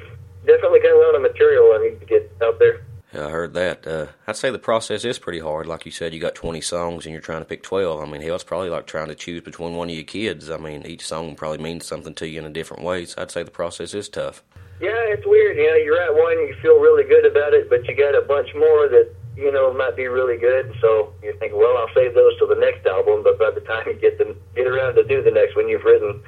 definitely 0.46 0.80
got 0.80 0.96
a 0.96 1.00
lot 1.00 1.14
of 1.14 1.22
material 1.22 1.72
I 1.74 1.88
need 1.88 2.00
to 2.00 2.06
get 2.06 2.32
out 2.42 2.58
there. 2.58 2.82
Yeah, 3.12 3.26
I 3.26 3.30
heard 3.30 3.54
that. 3.54 3.86
Uh, 3.86 4.06
I'd 4.26 4.36
say 4.36 4.50
the 4.50 4.58
process 4.58 5.04
is 5.04 5.18
pretty 5.18 5.38
hard. 5.38 5.66
Like 5.66 5.86
you 5.86 5.92
said, 5.92 6.12
you 6.12 6.20
got 6.20 6.34
20 6.34 6.60
songs 6.60 7.06
and 7.06 7.12
you're 7.12 7.22
trying 7.22 7.40
to 7.40 7.46
pick 7.46 7.62
12. 7.62 8.00
I 8.00 8.04
mean, 8.04 8.20
hell, 8.20 8.34
it's 8.34 8.44
probably 8.44 8.68
like 8.68 8.86
trying 8.86 9.08
to 9.08 9.14
choose 9.14 9.40
between 9.40 9.76
one 9.76 9.88
of 9.88 9.94
your 9.94 10.04
kids. 10.04 10.50
I 10.50 10.58
mean, 10.58 10.84
each 10.86 11.06
song 11.06 11.34
probably 11.34 11.58
means 11.58 11.86
something 11.86 12.14
to 12.14 12.28
you 12.28 12.38
in 12.38 12.44
a 12.44 12.50
different 12.50 12.82
way. 12.82 13.06
So 13.06 13.22
I'd 13.22 13.30
say 13.30 13.42
the 13.42 13.50
process 13.50 13.94
is 13.94 14.10
tough. 14.10 14.44
Yeah, 14.80 14.90
it's 15.08 15.26
weird. 15.26 15.56
You 15.56 15.68
know, 15.68 15.76
you're 15.76 16.00
at 16.02 16.12
one, 16.12 16.38
you 16.46 16.54
feel 16.60 16.78
really 16.78 17.04
good 17.04 17.24
about 17.24 17.54
it, 17.54 17.70
but 17.70 17.88
you 17.88 17.96
got 17.96 18.14
a 18.14 18.20
bunch 18.20 18.48
more 18.54 18.88
that 18.88 19.10
you 19.38 19.52
know 19.52 19.72
might 19.72 19.96
be 19.96 20.06
really 20.08 20.36
good. 20.36 20.74
So 20.80 21.12
you 21.22 21.32
think, 21.38 21.52
well, 21.54 21.76
I'll 21.78 21.94
save 21.94 22.14
those 22.14 22.36
till 22.38 22.48
the 22.48 22.56
next 22.56 22.84
album. 22.86 23.22
But 23.22 23.38
by 23.38 23.50
the 23.50 23.60
time 23.60 23.84
you 23.86 23.94
get 23.94 24.18
them 24.18 24.36
get 24.54 24.66
around 24.66 24.96
to 24.96 25.04
do 25.04 25.22
the 25.22 25.30
next 25.30 25.54
one, 25.54 25.68
you've 25.68 25.84
written 25.84 26.20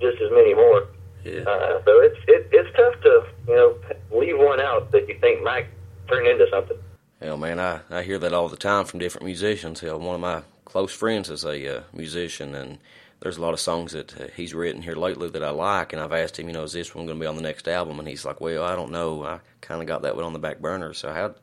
just 0.00 0.20
as 0.20 0.30
many 0.32 0.54
more. 0.54 0.88
Yeah. 1.24 1.42
Uh, 1.42 1.82
so 1.84 2.00
it's 2.00 2.18
it, 2.26 2.48
it's 2.52 2.76
tough 2.76 3.00
to 3.02 3.24
you 3.48 3.54
know 3.54 3.78
leave 4.10 4.38
one 4.38 4.60
out 4.60 4.90
that 4.92 5.08
you 5.08 5.16
think 5.20 5.42
might 5.42 5.66
turn 6.08 6.26
into 6.26 6.46
something. 6.50 6.76
Hell, 7.20 7.38
man, 7.38 7.58
I, 7.58 7.80
I 7.90 8.02
hear 8.02 8.18
that 8.18 8.34
all 8.34 8.48
the 8.48 8.56
time 8.56 8.84
from 8.84 9.00
different 9.00 9.24
musicians. 9.24 9.80
Hell, 9.80 9.98
one 9.98 10.16
of 10.16 10.20
my 10.20 10.42
close 10.64 10.92
friends 10.92 11.30
is 11.30 11.44
a 11.44 11.78
uh, 11.78 11.82
musician, 11.94 12.54
and 12.54 12.78
there's 13.20 13.38
a 13.38 13.40
lot 13.40 13.54
of 13.54 13.60
songs 13.60 13.92
that 13.92 14.20
uh, 14.20 14.26
he's 14.36 14.52
written 14.52 14.82
here 14.82 14.94
lately 14.94 15.30
that 15.30 15.42
I 15.42 15.50
like, 15.50 15.92
and 15.92 16.02
I've 16.02 16.12
asked 16.12 16.38
him, 16.38 16.48
you 16.48 16.52
know, 16.52 16.64
is 16.64 16.72
this 16.72 16.94
one 16.94 17.06
going 17.06 17.18
to 17.18 17.22
be 17.22 17.26
on 17.26 17.36
the 17.36 17.42
next 17.42 17.66
album? 17.66 17.98
And 17.98 18.06
he's 18.06 18.26
like, 18.26 18.40
well, 18.40 18.62
I 18.62 18.76
don't 18.76 18.92
know. 18.92 19.24
I 19.24 19.40
kind 19.62 19.80
of 19.80 19.86
got 19.86 20.02
that 20.02 20.14
one 20.14 20.24
on 20.24 20.34
the 20.34 20.38
back 20.38 20.58
burner. 20.58 20.92
So 20.92 21.08
I'd, 21.08 21.34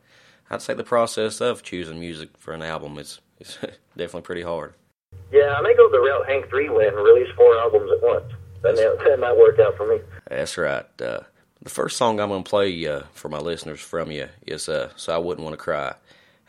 I'd 0.50 0.62
say 0.62 0.74
the 0.74 0.84
process 0.84 1.40
of 1.40 1.62
choosing 1.62 1.98
music 2.00 2.30
for 2.38 2.52
an 2.52 2.62
album 2.62 2.98
is, 2.98 3.20
is 3.40 3.58
definitely 3.96 4.22
pretty 4.22 4.42
hard. 4.42 4.74
Yeah, 5.32 5.54
I 5.56 5.62
may 5.62 5.74
go 5.76 5.90
the 5.90 6.00
route 6.00 6.28
Hank 6.28 6.48
Three 6.48 6.68
went 6.68 6.94
and 6.94 7.04
release 7.04 7.28
four 7.36 7.56
albums 7.56 7.90
at 7.90 8.02
once. 8.02 8.32
That, 8.62 8.76
may, 8.76 9.10
that 9.10 9.20
might 9.20 9.36
work 9.36 9.58
out 9.58 9.76
for 9.76 9.86
me. 9.86 10.00
That's 10.28 10.56
right. 10.56 10.86
Uh, 11.00 11.20
the 11.62 11.70
first 11.70 11.96
song 11.96 12.20
I'm 12.20 12.28
going 12.28 12.44
to 12.44 12.48
play 12.48 12.86
uh, 12.86 13.02
for 13.12 13.28
my 13.28 13.38
listeners 13.38 13.80
from 13.80 14.10
you 14.10 14.28
is 14.46 14.68
uh, 14.68 14.90
So 14.96 15.14
I 15.14 15.18
Wouldn't 15.18 15.44
Want 15.44 15.54
to 15.54 15.62
Cry. 15.62 15.94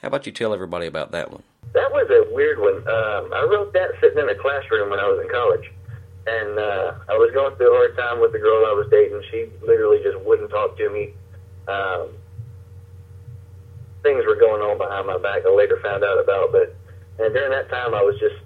How 0.02 0.08
about 0.08 0.26
you 0.26 0.32
tell 0.32 0.54
everybody 0.54 0.88
about 0.88 1.12
that 1.12 1.32
one? 1.32 1.44
That 1.74 1.92
was 1.92 2.08
a 2.12 2.34
weird 2.34 2.60
one. 2.60 2.78
Um, 2.88 3.34
I 3.34 3.48
wrote 3.50 3.74
that 3.74 3.92
sitting 4.00 4.20
in 4.20 4.30
a 4.30 4.36
classroom 4.36 4.90
when 4.90 5.00
I 5.00 5.08
was 5.08 5.20
in 5.24 5.30
college. 5.32 5.72
And 6.28 6.58
uh, 6.58 6.94
I 7.10 7.18
was 7.18 7.32
going 7.34 7.56
through 7.56 7.74
a 7.74 7.76
hard 7.76 7.98
time 7.98 8.20
with 8.20 8.32
the 8.32 8.40
girl 8.40 8.66
I 8.66 8.74
was 8.74 8.88
dating. 8.90 9.22
She 9.32 9.48
literally 9.66 10.02
just 10.04 10.20
wouldn't 10.26 10.50
talk 10.50 10.78
to 10.78 10.90
me. 10.90 11.14
Um, 11.68 12.10
things 14.06 14.22
were 14.30 14.38
going 14.38 14.62
on 14.62 14.78
behind 14.78 15.10
my 15.10 15.18
back 15.18 15.42
I 15.42 15.50
later 15.50 15.82
found 15.82 16.06
out 16.06 16.22
about. 16.22 16.54
But 16.54 16.78
and 17.18 17.34
during 17.34 17.50
that 17.50 17.68
time, 17.74 17.98
I 17.98 18.06
was 18.06 18.14
just 18.22 18.38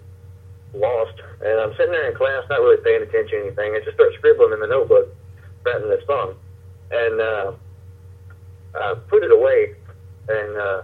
lost. 0.73 1.19
And 1.43 1.59
I'm 1.59 1.75
sitting 1.75 1.91
there 1.91 2.09
in 2.09 2.15
class, 2.15 2.47
not 2.49 2.63
really 2.63 2.79
paying 2.79 3.03
attention 3.03 3.43
to 3.43 3.45
anything. 3.51 3.75
I 3.75 3.83
just 3.83 3.99
start 3.99 4.15
scribbling 4.15 4.53
in 4.53 4.63
the 4.63 4.71
notebook, 4.71 5.11
writing 5.65 5.89
this 5.89 6.05
song. 6.07 6.39
And 6.91 7.19
uh, 7.19 7.51
I 8.79 8.95
put 9.11 9.23
it 9.23 9.31
away. 9.31 9.75
And 10.29 10.57
uh, 10.57 10.81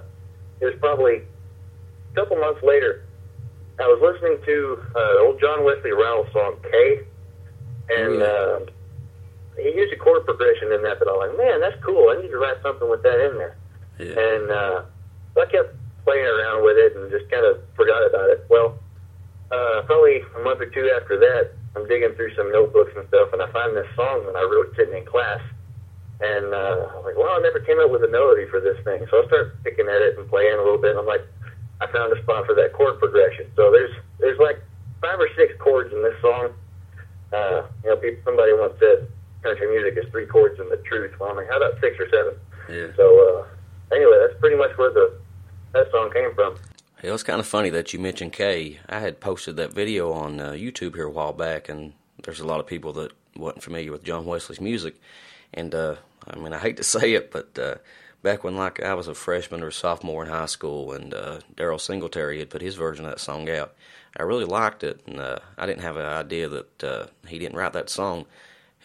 it 0.60 0.66
was 0.66 0.76
probably 0.80 1.24
a 1.24 2.16
couple 2.16 2.36
months 2.38 2.62
later. 2.64 3.06
I 3.80 3.88
was 3.88 4.00
listening 4.00 4.40
to 4.46 4.56
uh, 4.96 5.28
old 5.28 5.40
John 5.40 5.66
Wesley 5.66 5.92
Ryles 5.92 6.32
song 6.32 6.56
Kay, 6.64 7.04
and 7.90 8.22
uh, 8.24 8.60
he 9.58 9.68
used 9.76 9.92
a 9.92 9.98
chord 9.98 10.24
progression 10.24 10.72
in 10.72 10.82
that 10.84 10.98
that 11.00 11.12
I'm 11.12 11.20
like, 11.20 11.38
man, 11.38 11.60
that's 11.60 11.76
cool. 11.84 12.08
I 12.10 12.22
need 12.22 12.30
to 12.30 12.38
write 12.38 12.56
something 12.64 12.90
with 12.90 13.04
that 13.04 13.20
in 13.20 13.38
there. 13.38 13.58
Yeah. 14.00 14.18
And 14.18 14.52
uh, 14.52 14.84
I 15.38 15.46
kept 15.52 15.76
playing 16.04 16.26
around 16.26 16.64
with 16.64 16.78
it 16.78 16.96
and 16.96 17.10
just 17.12 17.30
kind 17.32 17.46
of 17.46 17.62
forgot 17.76 18.06
about 18.06 18.30
it. 18.30 18.46
Well, 18.50 18.78
uh, 19.52 19.82
probably 19.86 20.22
a 20.36 20.42
month 20.44 20.62
or 20.62 20.70
two 20.70 20.90
after 21.00 21.18
that, 21.20 21.54
I'm 21.76 21.88
digging 21.88 22.14
through 22.16 22.34
some 22.36 22.52
notebooks 22.52 22.94
and 22.96 23.08
stuff, 23.10 23.30
and 23.34 23.42
I 23.42 23.52
find 23.52 23.76
this 23.76 23.88
song 23.96 24.26
that 24.26 24.36
I 24.36 24.44
wrote 24.44 24.74
sitting 24.76 24.96
in 24.96 25.06
class. 25.06 25.42
And 26.22 26.54
uh, 26.54 26.96
I'm 26.96 27.04
like, 27.04 27.18
well, 27.20 27.36
I 27.36 27.40
never 27.44 27.60
came 27.60 27.80
up 27.80 27.92
with 27.92 28.04
a 28.04 28.08
melody 28.08 28.48
for 28.48 28.62
this 28.64 28.80
thing. 28.88 29.04
So 29.12 29.24
I 29.24 29.28
start 29.28 29.62
picking 29.64 29.88
at 29.88 30.00
it 30.00 30.18
and 30.18 30.30
playing 30.30 30.56
a 30.56 30.64
little 30.64 30.80
bit. 30.80 30.96
And 30.96 31.00
I'm 31.00 31.06
like, 31.06 31.28
I 31.82 31.92
found 31.92 32.16
a 32.16 32.22
spot 32.24 32.46
for 32.46 32.56
that 32.56 32.72
chord 32.72 33.00
progression. 33.00 33.52
So 33.56 33.70
there's 33.70 33.92
there's 34.20 34.40
like 34.40 34.64
five 35.02 35.20
or 35.20 35.28
six 35.36 35.54
chords 35.60 35.92
in 35.92 36.02
this 36.02 36.16
song. 36.22 36.56
Uh, 37.34 37.68
you 37.84 37.90
know, 37.90 37.98
people, 37.98 38.22
somebody 38.24 38.54
once 38.56 38.80
said 38.80 39.12
country 39.44 39.68
music 39.68 40.00
is 40.00 40.10
three 40.12 40.26
chords 40.26 40.58
and 40.60 40.72
the 40.72 40.80
truth. 40.88 41.12
Well, 41.20 41.32
I'm 41.32 41.36
like, 41.36 41.50
how 41.50 41.58
about 41.58 41.76
six 41.82 42.00
or 42.00 42.08
seven? 42.08 42.40
Yeah. 42.72 42.96
So 42.96 43.04
uh, 43.12 43.55
anyway, 43.92 44.18
that's 44.26 44.40
pretty 44.40 44.56
much 44.56 44.78
where 44.78 44.92
the 44.92 45.18
that 45.74 45.92
song 45.92 46.12
came 46.12 46.34
from. 46.34 46.56
It 47.04 47.12
was 47.12 47.24
kind 47.24 47.40
of 47.40 47.46
funny 47.46 47.70
that 47.70 47.94
you 47.94 48.00
mentioned 48.00 48.34
Kay. 48.34 48.80
I 48.88 49.00
had 49.00 49.20
posted 49.20 49.58
that 49.58 49.74
video 49.74 50.12
on 50.14 50.40
uh, 50.40 50.52
YouTube 50.52 50.96
here 50.96 51.06
a 51.06 51.12
while 51.12 51.34
back, 51.34 51.70
and 51.70 51.94
there's 52.24 52.40
a 52.40 52.48
lot 52.48 52.60
of 52.60 52.68
people 52.68 52.94
that 52.94 53.12
wasn't 53.36 53.64
familiar 53.64 53.92
with 53.92 54.04
John 54.04 54.26
Wesley's 54.26 54.62
music. 54.62 54.96
And 55.54 55.76
uh, 55.76 55.98
I 56.28 56.38
mean, 56.38 56.54
I 56.54 56.60
hate 56.60 56.78
to 56.78 56.84
say 56.96 57.14
it, 57.14 57.32
but 57.32 57.60
uh, 57.60 57.76
back 58.24 58.44
when 58.44 58.56
like 58.56 58.82
I 58.82 58.94
was 58.94 59.08
a 59.08 59.14
freshman 59.14 59.62
or 59.62 59.72
sophomore 59.72 60.24
in 60.24 60.30
high 60.30 60.48
school, 60.48 60.94
and 60.94 61.14
uh, 61.14 61.40
Daryle 61.56 61.80
Singletary 61.80 62.40
had 62.40 62.50
put 62.50 62.62
his 62.62 62.76
version 62.76 63.06
of 63.06 63.12
that 63.12 63.20
song 63.20 63.50
out, 63.50 63.76
I 64.18 64.24
really 64.24 64.46
liked 64.46 64.84
it, 64.84 65.02
and 65.06 65.20
uh, 65.20 65.40
I 65.58 65.66
didn't 65.66 65.84
have 65.84 65.98
an 65.98 66.06
idea 66.06 66.48
that 66.50 66.84
uh, 66.84 67.06
he 67.28 67.38
didn't 67.38 67.58
write 67.58 67.74
that 67.74 67.90
song. 67.90 68.26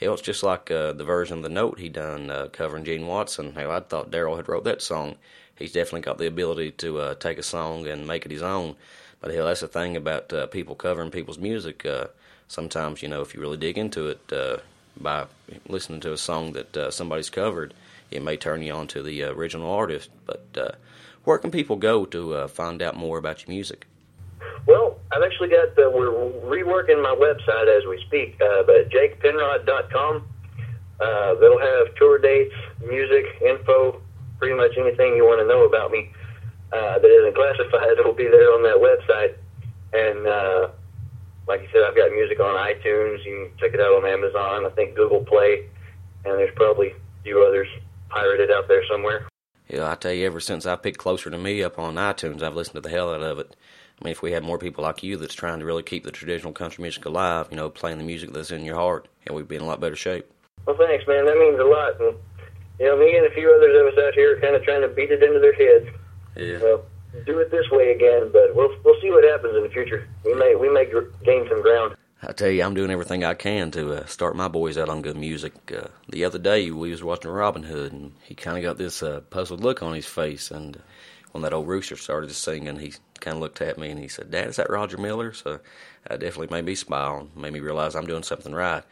Hell, 0.00 0.14
it's 0.14 0.22
just 0.22 0.42
like 0.42 0.70
uh, 0.70 0.92
the 0.94 1.04
version 1.04 1.36
of 1.38 1.42
the 1.42 1.50
note 1.50 1.78
he 1.78 1.90
done 1.90 2.30
uh, 2.30 2.48
covering 2.50 2.84
Gene 2.84 3.06
Watson. 3.06 3.52
Hell, 3.52 3.70
I 3.70 3.80
thought 3.80 4.10
Daryle 4.10 4.36
had 4.36 4.48
wrote 4.48 4.64
that 4.64 4.80
song. 4.80 5.16
He's 5.54 5.72
definitely 5.72 6.00
got 6.00 6.16
the 6.16 6.26
ability 6.26 6.70
to 6.72 7.00
uh, 7.00 7.14
take 7.16 7.36
a 7.36 7.42
song 7.42 7.86
and 7.86 8.06
make 8.06 8.24
it 8.24 8.32
his 8.32 8.42
own. 8.42 8.76
But 9.20 9.34
hell, 9.34 9.44
that's 9.44 9.60
the 9.60 9.68
thing 9.68 9.98
about 9.98 10.32
uh, 10.32 10.46
people 10.46 10.74
covering 10.74 11.10
people's 11.10 11.36
music. 11.36 11.84
Uh, 11.84 12.06
sometimes, 12.48 13.02
you 13.02 13.08
know, 13.08 13.20
if 13.20 13.34
you 13.34 13.42
really 13.42 13.58
dig 13.58 13.76
into 13.76 14.08
it, 14.08 14.32
uh, 14.32 14.56
by 14.98 15.26
listening 15.68 16.00
to 16.00 16.14
a 16.14 16.18
song 16.18 16.52
that 16.52 16.76
uh, 16.76 16.90
somebody's 16.90 17.30
covered, 17.30 17.74
it 18.10 18.22
may 18.22 18.38
turn 18.38 18.62
you 18.62 18.72
on 18.72 18.86
to 18.88 19.02
the 19.02 19.22
original 19.24 19.70
artist. 19.70 20.08
But 20.24 20.46
uh, 20.56 20.70
where 21.24 21.38
can 21.38 21.50
people 21.50 21.76
go 21.76 22.06
to 22.06 22.34
uh, 22.34 22.48
find 22.48 22.80
out 22.80 22.96
more 22.96 23.18
about 23.18 23.42
your 23.42 23.54
music? 23.54 23.86
Well, 24.66 24.98
I've 25.12 25.22
actually 25.22 25.48
got, 25.48 25.70
uh, 25.78 25.90
we're 25.90 26.10
reworking 26.44 27.02
my 27.02 27.14
website 27.14 27.68
as 27.68 27.86
we 27.88 28.02
speak, 28.06 28.40
uh, 28.40 28.62
but 28.64 28.90
jakepenrod.com. 28.90 30.26
Uh, 31.00 31.34
that'll 31.34 31.58
have 31.58 31.94
tour 31.96 32.18
dates, 32.18 32.54
music, 32.86 33.24
info, 33.40 34.00
pretty 34.38 34.54
much 34.54 34.72
anything 34.78 35.16
you 35.16 35.24
want 35.24 35.40
to 35.40 35.46
know 35.46 35.64
about 35.64 35.90
me 35.90 36.10
uh, 36.72 36.98
that 36.98 37.08
isn't 37.08 37.34
classified 37.34 37.96
will 38.04 38.12
be 38.12 38.28
there 38.28 38.52
on 38.52 38.62
that 38.62 38.76
website. 38.76 39.36
And 39.92 40.26
uh, 40.26 40.68
like 41.48 41.62
you 41.62 41.68
said, 41.72 41.82
I've 41.82 41.96
got 41.96 42.12
music 42.12 42.38
on 42.38 42.54
iTunes. 42.56 43.24
You 43.24 43.48
can 43.48 43.58
check 43.58 43.74
it 43.74 43.80
out 43.80 43.92
on 43.92 44.06
Amazon. 44.06 44.66
I 44.66 44.70
think 44.70 44.94
Google 44.94 45.24
Play, 45.24 45.66
and 46.24 46.38
there's 46.38 46.54
probably 46.54 46.88
a 46.88 47.22
few 47.24 47.42
others 47.42 47.68
pirated 48.08 48.50
out 48.50 48.68
there 48.68 48.82
somewhere. 48.90 49.26
Yeah, 49.68 49.90
I 49.90 49.94
tell 49.94 50.12
you, 50.12 50.26
ever 50.26 50.40
since 50.40 50.66
I 50.66 50.76
picked 50.76 50.98
Closer 50.98 51.30
to 51.30 51.38
Me 51.38 51.62
up 51.62 51.78
on 51.78 51.94
iTunes, 51.94 52.42
I've 52.42 52.56
listened 52.56 52.74
to 52.74 52.80
the 52.80 52.90
hell 52.90 53.14
out 53.14 53.22
of 53.22 53.38
it. 53.38 53.56
I 54.00 54.04
mean, 54.04 54.12
if 54.12 54.22
we 54.22 54.32
had 54.32 54.42
more 54.42 54.58
people 54.58 54.82
like 54.82 55.02
you 55.02 55.16
that's 55.16 55.34
trying 55.34 55.58
to 55.58 55.66
really 55.66 55.82
keep 55.82 56.04
the 56.04 56.10
traditional 56.10 56.52
country 56.52 56.82
music 56.82 57.04
alive, 57.04 57.48
you 57.50 57.56
know, 57.56 57.68
playing 57.68 57.98
the 57.98 58.04
music 58.04 58.32
that's 58.32 58.50
in 58.50 58.64
your 58.64 58.76
heart, 58.76 59.08
yeah, 59.26 59.34
we'd 59.34 59.48
be 59.48 59.56
in 59.56 59.62
a 59.62 59.66
lot 59.66 59.80
better 59.80 59.96
shape. 59.96 60.30
Well, 60.66 60.76
thanks, 60.76 61.06
man. 61.06 61.26
That 61.26 61.36
means 61.36 61.58
a 61.58 61.64
lot. 61.64 62.00
And, 62.00 62.16
you 62.78 62.86
know, 62.86 62.96
me 62.96 63.16
and 63.16 63.26
a 63.26 63.30
few 63.30 63.52
others 63.52 63.76
of 63.78 63.92
us 63.92 64.06
out 64.06 64.14
here 64.14 64.36
are 64.36 64.40
kind 64.40 64.56
of 64.56 64.62
trying 64.62 64.80
to 64.82 64.88
beat 64.88 65.10
it 65.10 65.22
into 65.22 65.38
their 65.38 65.52
heads. 65.52 65.88
Yeah. 66.36 66.58
Well, 66.62 66.84
do 67.26 67.38
it 67.40 67.50
this 67.50 67.68
way 67.70 67.92
again, 67.92 68.30
but 68.32 68.54
we'll 68.54 68.74
we'll 68.84 69.00
see 69.00 69.10
what 69.10 69.24
happens 69.24 69.56
in 69.56 69.62
the 69.64 69.68
future. 69.68 70.06
We 70.24 70.34
may 70.34 70.54
we 70.54 70.68
may 70.68 70.84
gr- 70.84 71.10
gain 71.24 71.46
some 71.48 71.60
ground. 71.60 71.96
I 72.22 72.32
tell 72.32 72.50
you, 72.50 72.62
I'm 72.62 72.74
doing 72.74 72.90
everything 72.90 73.24
I 73.24 73.34
can 73.34 73.70
to 73.70 73.94
uh, 73.94 74.06
start 74.06 74.36
my 74.36 74.46
boys 74.46 74.76
out 74.76 74.90
on 74.90 75.00
good 75.00 75.16
music. 75.16 75.54
Uh, 75.74 75.88
the 76.08 76.24
other 76.24 76.38
day, 76.38 76.70
we 76.70 76.90
was 76.90 77.02
watching 77.02 77.30
Robin 77.30 77.62
Hood, 77.62 77.92
and 77.92 78.12
he 78.22 78.34
kind 78.34 78.58
of 78.58 78.62
got 78.62 78.76
this 78.76 79.02
uh, 79.02 79.20
puzzled 79.30 79.60
look 79.60 79.82
on 79.82 79.94
his 79.94 80.06
face. 80.06 80.50
And 80.50 80.76
uh, 80.76 80.80
when 81.32 81.42
that 81.42 81.52
old 81.52 81.68
rooster 81.68 81.96
started 81.96 82.32
singing, 82.32 82.78
he 82.78 82.94
kind 83.20 83.36
of 83.36 83.40
looked 83.42 83.60
at 83.60 83.78
me 83.78 83.90
and 83.90 84.00
he 84.00 84.08
said, 84.08 84.30
"Dad, 84.30 84.48
is 84.48 84.56
that 84.56 84.70
Roger 84.70 84.96
Miller?" 84.96 85.32
So 85.32 85.60
that 86.08 86.20
definitely 86.20 86.54
made 86.54 86.64
me 86.64 86.74
smile 86.74 87.20
and 87.20 87.36
made 87.36 87.52
me 87.52 87.60
realize 87.60 87.94
I'm 87.94 88.06
doing 88.06 88.22
something 88.22 88.52
right. 88.52 88.84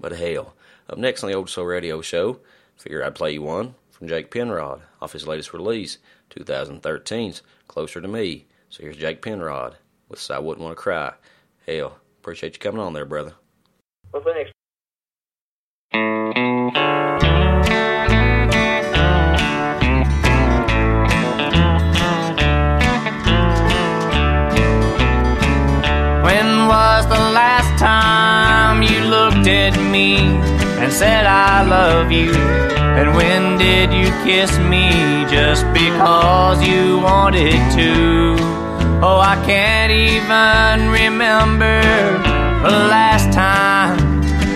But 0.00 0.12
hell, 0.12 0.54
up 0.88 0.98
next 0.98 1.22
on 1.22 1.30
the 1.30 1.36
Old 1.36 1.50
Soul 1.50 1.66
Radio 1.66 2.00
Show, 2.00 2.40
figure 2.76 3.04
I'd 3.04 3.14
play 3.14 3.32
you 3.32 3.42
one 3.42 3.74
from 3.90 4.08
Jake 4.08 4.30
Penrod 4.30 4.82
off 5.00 5.12
his 5.12 5.26
latest 5.28 5.52
release, 5.52 5.98
2013's 6.30 7.42
Closer 7.68 8.00
to 8.00 8.08
Me. 8.08 8.46
So 8.68 8.82
here's 8.82 8.96
Jake 8.96 9.22
Penrod 9.22 9.76
with 10.08 10.30
I 10.30 10.38
Wouldn't 10.38 10.64
Want 10.64 10.76
to 10.76 10.82
Cry. 10.82 11.12
Hell, 11.66 11.98
appreciate 12.20 12.54
you 12.54 12.58
coming 12.58 12.80
on 12.80 12.92
there, 12.92 13.04
brother. 13.04 13.34
Well, 14.12 14.22
thanks. 14.22 14.50
When 14.50 14.63
and 30.84 30.92
said 30.92 31.24
I 31.24 31.62
love 31.62 32.12
you? 32.12 32.34
And 32.34 33.16
when 33.16 33.56
did 33.56 33.90
you 33.90 34.08
kiss 34.22 34.58
me 34.58 34.90
just 35.30 35.64
because 35.72 36.62
you 36.62 36.98
wanted 36.98 37.58
to? 37.78 38.36
Oh, 39.02 39.18
I 39.18 39.36
can't 39.46 39.90
even 39.90 40.90
remember 40.90 41.80
the 42.68 42.76
last 42.92 43.32
time 43.32 43.96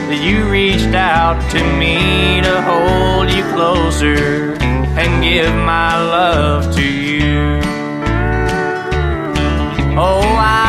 that 0.08 0.20
you 0.22 0.44
reached 0.50 0.94
out 0.94 1.40
to 1.52 1.60
me 1.80 2.42
to 2.42 2.60
hold 2.60 3.30
you 3.30 3.44
closer 3.54 4.52
and 5.00 5.22
give 5.24 5.54
my 5.54 5.96
love 5.96 6.74
to 6.76 6.84
you. 6.84 7.60
Oh, 9.96 10.20
I 10.36 10.67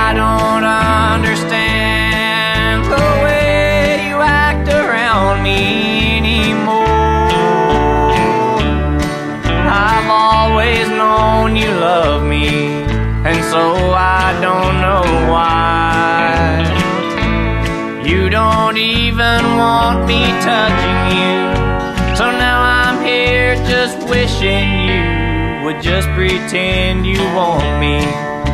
touching 20.42 21.18
you, 21.20 22.16
so 22.16 22.32
now 22.32 22.62
I'm 22.62 23.04
here 23.06 23.56
just 23.68 23.98
wishing 24.10 24.88
you 24.88 25.66
would 25.66 25.82
just 25.82 26.08
pretend 26.10 27.06
you 27.06 27.20
want 27.36 27.80
me 27.80 28.02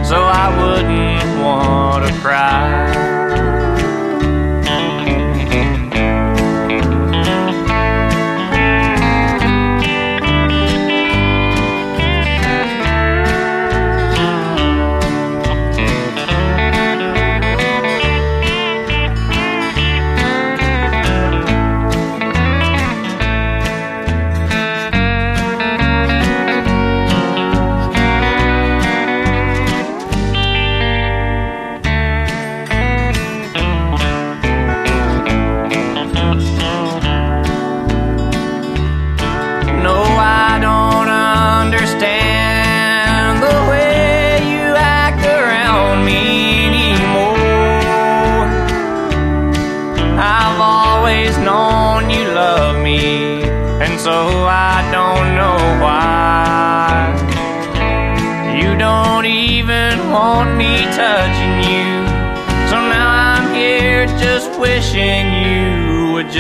so 0.04 0.18
I 0.22 0.48
wouldn't 0.62 1.44
want 1.44 2.06
to 2.08 2.14
cry. 2.20 3.25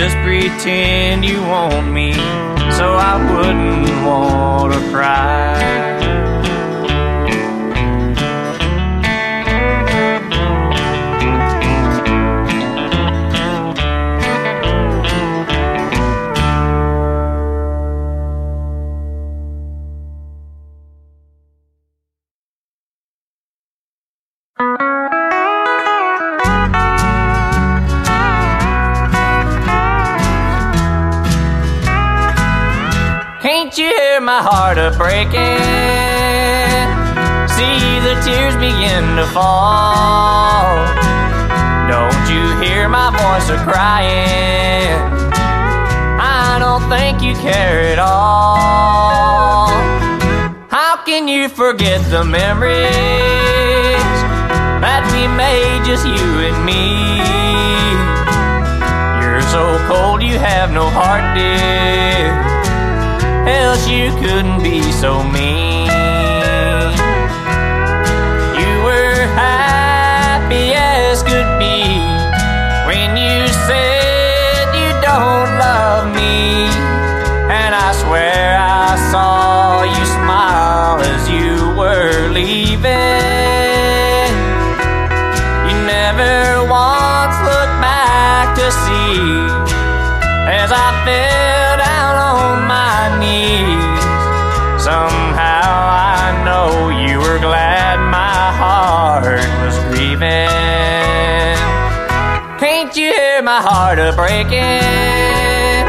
Just 0.05 0.17
pretend 0.17 1.25
you 1.25 1.41
want 1.41 1.91
me, 1.91 2.13
so 2.77 2.93
I 2.93 3.15
wouldn't 3.33 4.05
want 4.05 4.71
to 4.71 4.79
cry. 4.91 5.94
My 34.25 34.41
heart 34.41 34.79
a 34.79 34.89
breaking? 34.97 35.61
See 37.53 37.99
the 38.01 38.17
tears 38.25 38.55
begin 38.55 39.15
to 39.17 39.25
fall. 39.27 40.65
Don't 41.88 42.25
you 42.33 42.57
hear 42.59 42.89
my 42.89 43.11
voice 43.13 43.47
a 43.51 43.57
crying? 43.63 44.97
I 46.19 46.57
don't 46.57 46.89
think 46.89 47.21
you 47.21 47.35
care 47.35 47.81
at 47.93 47.99
all. 47.99 49.67
How 50.69 51.03
can 51.05 51.27
you 51.27 51.47
forget 51.47 52.01
the 52.09 52.23
memories 52.25 52.89
that 54.81 55.05
we 55.13 55.27
made, 55.38 55.85
just 55.85 56.03
you 56.03 56.49
and 56.49 56.65
me? 56.65 57.21
You're 59.21 59.45
so 59.53 59.77
cold, 59.88 60.23
you 60.23 60.39
have 60.39 60.71
no 60.71 60.89
heart, 60.89 61.38
dear. 61.38 62.54
Else 63.47 63.88
you 63.88 64.10
couldn't 64.17 64.63
be 64.63 64.81
so 64.91 65.23
mean. 65.23 65.64
Heart 103.95 104.13
a 104.13 104.15
breaking? 104.15 105.88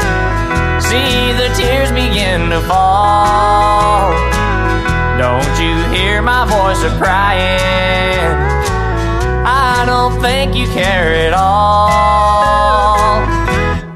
See 0.81 1.33
the 1.33 1.49
tears 1.55 1.91
begin 1.91 2.49
to 2.49 2.61
fall. 2.61 4.11
Don't 5.17 5.59
you 5.59 5.75
hear 5.93 6.21
my 6.21 6.45
voice 6.45 6.83
a 6.83 6.95
crying? 6.97 8.35
I 9.45 9.83
don't 9.85 10.21
think 10.21 10.55
you 10.55 10.67
care 10.67 11.13
at 11.27 11.33
all. 11.33 13.25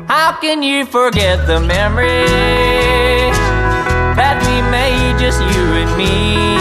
How 0.08 0.38
can 0.42 0.64
you 0.64 0.86
forget 0.86 1.48
the 1.48 1.60
memories 1.60 2.28
that 4.18 4.42
we 4.46 4.62
made 4.72 5.20
just 5.20 5.40
you 5.40 5.64
and 5.82 5.98
me? 5.98 6.58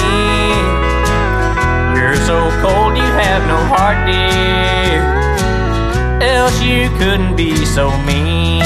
You're 1.99 2.17
so 2.17 2.51
cold, 2.63 2.97
you 2.97 3.03
have 3.03 3.47
no 3.49 3.59
heart, 3.75 4.07
dear. 4.07 5.30
Else 6.31 6.63
you 6.63 6.89
couldn't 6.91 7.35
be 7.35 7.53
so 7.67 7.91
mean. 8.07 8.63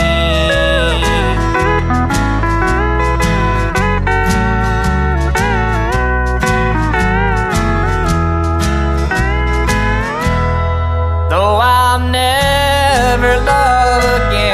Though 11.30 11.58
I'll 11.58 12.00
never 12.00 13.32
love 13.52 14.04
again, 14.20 14.53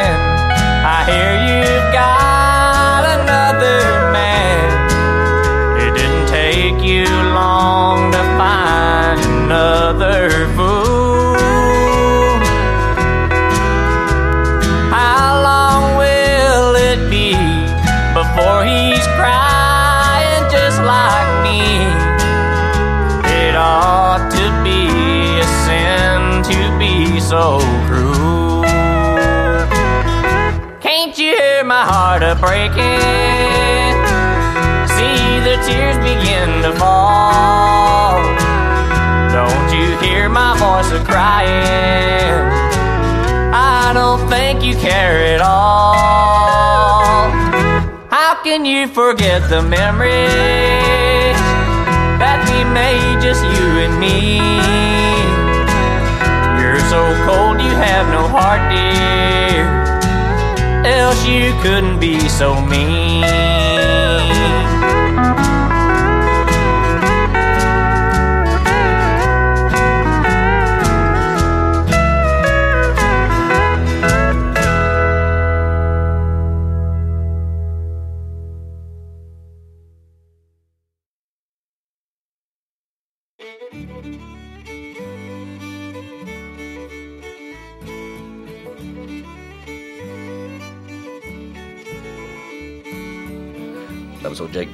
breaking? 32.34 33.00
See 34.94 35.40
the 35.46 35.56
tears 35.66 35.96
begin 35.98 36.62
to 36.62 36.72
fall. 36.78 38.22
Don't 39.32 39.72
you 39.72 39.96
hear 39.98 40.28
my 40.28 40.56
voice 40.58 40.90
a 40.92 41.04
crying? 41.04 41.50
I 43.52 43.92
don't 43.94 44.28
think 44.28 44.62
you 44.62 44.74
care 44.76 45.34
at 45.34 45.40
all. 45.40 47.30
How 48.10 48.42
can 48.42 48.64
you 48.64 48.86
forget 48.86 49.48
the 49.48 49.62
memories 49.62 51.38
that 52.20 52.38
we 52.48 52.64
made 52.72 53.22
just 53.22 53.42
you 53.42 53.66
and 53.84 53.98
me? 53.98 54.38
You're 56.60 56.80
so 56.90 57.02
cold, 57.26 57.60
you 57.60 57.70
have 57.70 58.06
no 58.08 58.28
heart, 58.28 58.70
dear. 58.70 59.19
Else 60.84 61.26
you 61.26 61.52
couldn't 61.60 62.00
be 62.00 62.28
so 62.28 62.54
mean. 62.66 63.59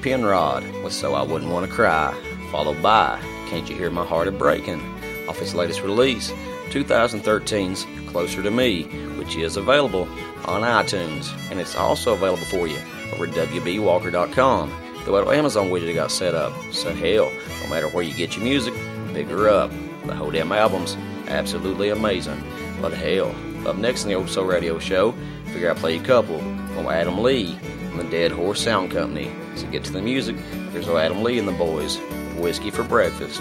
Was 0.07 0.13
Jake 0.13 0.21
Penrod 0.21 0.85
with 0.85 0.93
So 0.93 1.15
I 1.15 1.23
Wouldn't 1.23 1.51
Want 1.51 1.67
to 1.67 1.73
Cry, 1.73 2.15
followed 2.51 2.81
by 2.83 3.21
Can't 3.49 3.69
You 3.69 3.77
Hear 3.77 3.91
My 3.91 4.05
Heart 4.05 4.29
a 4.29 4.33
Breaking 4.33 4.81
off 5.29 5.39
his 5.39 5.55
latest 5.55 5.83
release, 5.83 6.31
2013's 6.71 7.87
Closer 8.11 8.43
to 8.43 8.51
Me, 8.51 8.85
which 9.19 9.37
is 9.37 9.57
available 9.57 10.09
on 10.45 10.63
iTunes. 10.63 11.33
And 11.51 11.61
it's 11.61 11.75
also 11.75 12.15
available 12.15 12.45
for 12.45 12.69
you 12.69 12.79
over 13.13 13.27
at 13.27 13.35
WBWalker.com. 13.35 14.73
The 15.05 15.13
little 15.13 15.33
Amazon 15.33 15.71
widget 15.71 15.91
I 15.91 15.95
got 15.95 16.13
set 16.13 16.35
up. 16.35 16.53
So 16.73 16.95
hell, 16.95 17.33
no 17.65 17.71
matter 17.71 17.89
where 17.89 18.05
you 18.05 18.15
get 18.15 18.37
your 18.37 18.45
music, 18.45 18.75
pick 19.13 19.29
her 19.29 19.49
up. 19.49 19.73
The 20.07 20.15
whole 20.15 20.31
damn 20.31 20.53
album's 20.53 20.97
absolutely 21.27 21.91
amazing. 21.91 22.43
But 22.81 22.93
hell, 22.93 23.35
up 23.67 23.77
next 23.77 24.05
in 24.05 24.11
the 24.11 24.15
Old 24.15 24.31
Soul 24.31 24.45
Radio 24.45 24.79
Show, 24.79 25.15
figure 25.47 25.71
out 25.71 25.77
play 25.77 25.97
a 25.97 26.03
couple 26.03 26.39
from 26.39 26.87
Adam 26.87 27.23
Lee 27.23 27.59
from 27.97 28.05
the 28.05 28.11
Dead 28.11 28.31
Horse 28.31 28.63
Sound 28.63 28.91
Company. 28.91 29.31
So 29.55 29.67
get 29.69 29.85
to 29.85 29.93
the 29.93 30.03
music. 30.03 30.37
Here's 30.73 30.89
Adam 30.89 31.23
Lee 31.23 31.39
and 31.39 31.49
the 31.49 31.53
boys 31.53 31.99
with 31.99 32.39
Whiskey 32.39 32.71
for 32.71 32.83
Breakfast 32.85 33.41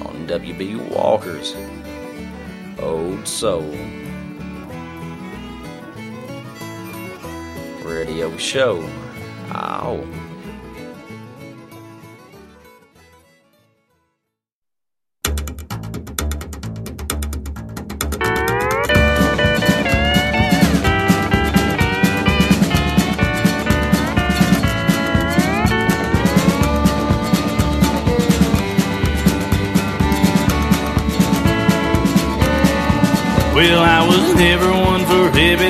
on 0.00 0.26
WB 0.26 0.90
Walker's 0.90 1.54
Old 2.78 3.28
Soul 3.28 3.70
Radio 7.84 8.34
Show. 8.38 8.82
Ow. 9.52 10.25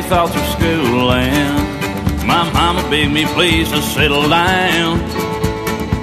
Thoughts 0.09 0.37
of 0.37 0.47
school, 0.55 1.11
and 1.11 2.27
my 2.27 2.49
mama 2.53 2.81
begged 2.89 3.13
me 3.13 3.27
please 3.35 3.69
to 3.71 3.83
settle 3.83 4.29
down. 4.29 5.01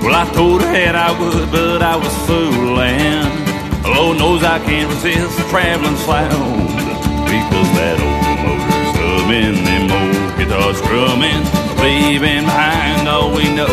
Well, 0.04 0.16
I 0.16 0.28
told 0.34 0.62
her 0.62 0.72
that 0.74 0.96
I 0.96 1.12
would, 1.16 1.48
but 1.52 1.82
I 1.82 1.96
was 1.96 2.12
fooling. 2.28 3.24
Lord 3.96 4.18
knows 4.20 4.44
I 4.44 4.60
can't 4.60 4.89
resist 4.92 5.39
traveling 5.48 5.96
sound 6.04 6.68
because 7.32 7.70
that 7.80 7.98
old 8.04 8.39
motor's 8.44 8.92
humming, 9.00 9.63
them 9.63 9.88
old 9.88 10.36
guitars 10.36 10.78
strumming, 10.84 11.39
leaving 11.80 12.44
behind 12.44 13.08
all 13.08 13.32
we 13.32 13.48
know. 13.56 13.72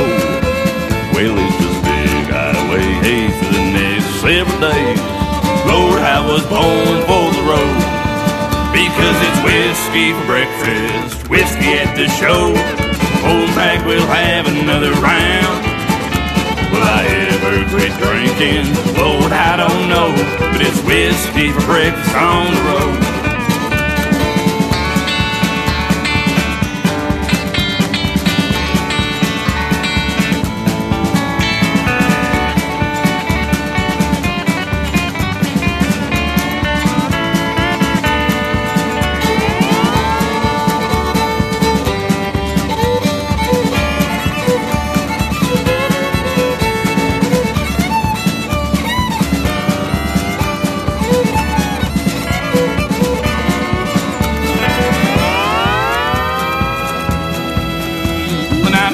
Well, 1.10 1.34
it's 1.42 1.58
just 1.58 1.78
big 1.82 2.30
highway 2.30 2.86
haze 3.02 3.34
for 3.34 3.50
the 3.50 3.64
next 3.74 4.08
several 4.22 4.60
days. 4.62 5.02
Lord, 5.66 5.98
I 5.98 6.22
was 6.22 6.46
born 6.46 6.98
for 7.10 7.26
the 7.34 7.42
road 7.50 7.99
because 8.72 9.16
it's 9.26 9.40
whiskey 9.42 10.14
for 10.14 10.24
breakfast, 10.26 11.28
whiskey 11.28 11.74
at 11.74 11.94
the 11.96 12.06
show. 12.22 12.54
Old 13.26 13.50
Mac 13.58 13.84
will 13.84 14.06
have 14.06 14.46
another 14.46 14.92
round. 15.02 15.60
Will 16.70 16.86
I 16.86 17.02
ever 17.34 17.66
quit 17.74 17.92
drinking? 17.98 18.66
Lord, 18.94 19.32
I 19.32 19.56
don't 19.56 19.88
know, 19.88 20.14
but 20.52 20.60
it's 20.62 20.80
whiskey 20.82 21.50
for 21.50 21.66
breakfast 21.66 22.14
on 22.14 22.54
the 22.54 22.62
road. 22.62 23.19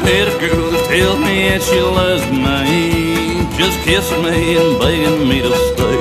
Met 0.06 0.28
a 0.30 0.38
girl 0.38 0.70
that 0.70 0.86
tells 0.86 1.18
me 1.18 1.50
that 1.50 1.62
she 1.66 1.80
loves 1.82 2.22
me, 2.30 3.42
just 3.58 3.74
kissing 3.82 4.22
me 4.22 4.54
and 4.54 4.78
begging 4.78 5.28
me 5.28 5.42
to 5.42 5.50
stay. 5.74 5.98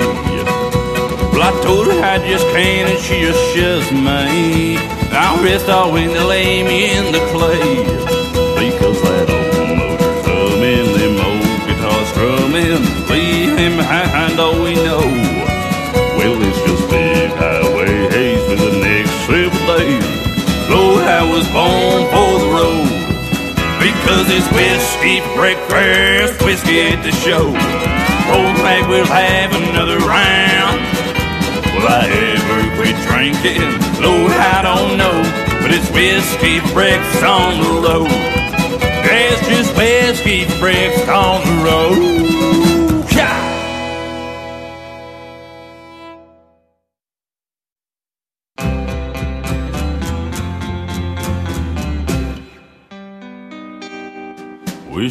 Well, 1.33 1.41
I 1.41 1.51
told 1.65 1.87
her 1.89 1.97
I 2.05 2.21
just 2.21 2.45
can't, 2.53 2.87
and 2.87 3.01
she 3.01 3.25
just 3.25 3.41
shoves 3.53 3.89
me. 3.91 4.77
I'll 5.09 5.41
rest 5.43 5.69
all 5.69 5.91
when 5.91 6.09
they 6.13 6.23
lay 6.23 6.61
me 6.61 6.93
in 6.93 7.05
the 7.17 7.23
clay. 7.33 7.81
Because 8.61 9.01
that 9.01 9.25
old 9.25 9.73
motor's 9.73 10.21
humming, 10.29 10.89
them 11.01 11.17
old 11.25 11.59
guitars 11.65 12.07
strumming, 12.13 12.85
leaving 13.09 13.75
behind 13.75 14.39
all 14.39 14.61
we 14.61 14.75
know. 14.85 15.01
Well, 16.17 16.37
it's 16.45 16.61
just 16.61 16.85
big 16.93 17.31
highway 17.41 18.05
haze 18.13 18.43
for 18.45 18.57
the 18.65 18.71
next 18.85 19.15
several 19.25 19.65
days. 19.73 20.05
Lord, 20.69 21.03
I 21.09 21.23
was 21.25 21.45
born 21.49 22.01
for 22.13 22.31
the 22.37 22.49
road. 22.53 22.84
Because 24.05 24.29
it's 24.29 24.45
whiskey 24.53 25.17
breakfast, 25.33 26.39
whiskey 26.45 26.93
at 26.93 27.01
the 27.01 27.09
show. 27.25 27.47
Old 28.29 28.55
Mac 28.61 28.87
will 28.87 29.03
have 29.07 29.51
another 29.51 29.97
round. 29.97 30.77
Will 31.73 31.89
I 31.89 32.05
ever 32.05 32.75
quit 32.77 32.93
drinking? 33.09 33.65
Lord, 34.05 34.31
I 34.31 34.61
don't 34.61 34.99
know. 34.99 35.17
But 35.59 35.71
it's 35.73 35.89
whiskey 35.89 36.59
for 36.59 36.73
breakfast 36.73 37.23
on 37.23 37.57
the 37.57 37.81
road. 37.81 38.07
It's 39.09 39.41
just 39.49 39.75
whiskey 39.75 40.45
for 40.45 40.59
breakfast 40.59 41.09
on 41.09 41.41
the 41.41 41.63
road. 41.65 42.54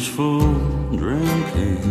Wishful 0.05 0.53
drinking. 0.95 1.81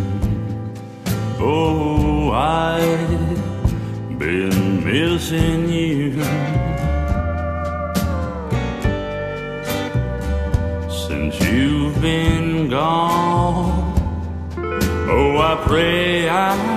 Oh, 1.37 2.31
I've 2.31 4.17
been 4.17 4.85
missing 4.85 5.67
you 5.69 6.13
since 10.89 11.37
you've 11.41 12.01
been 12.01 12.69
gone. 12.69 13.93
Oh, 15.09 15.37
I 15.37 15.61
pray 15.67 16.29
I'll 16.29 16.74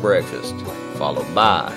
Breakfast, 0.00 0.54
followed 0.96 1.32
by 1.34 1.72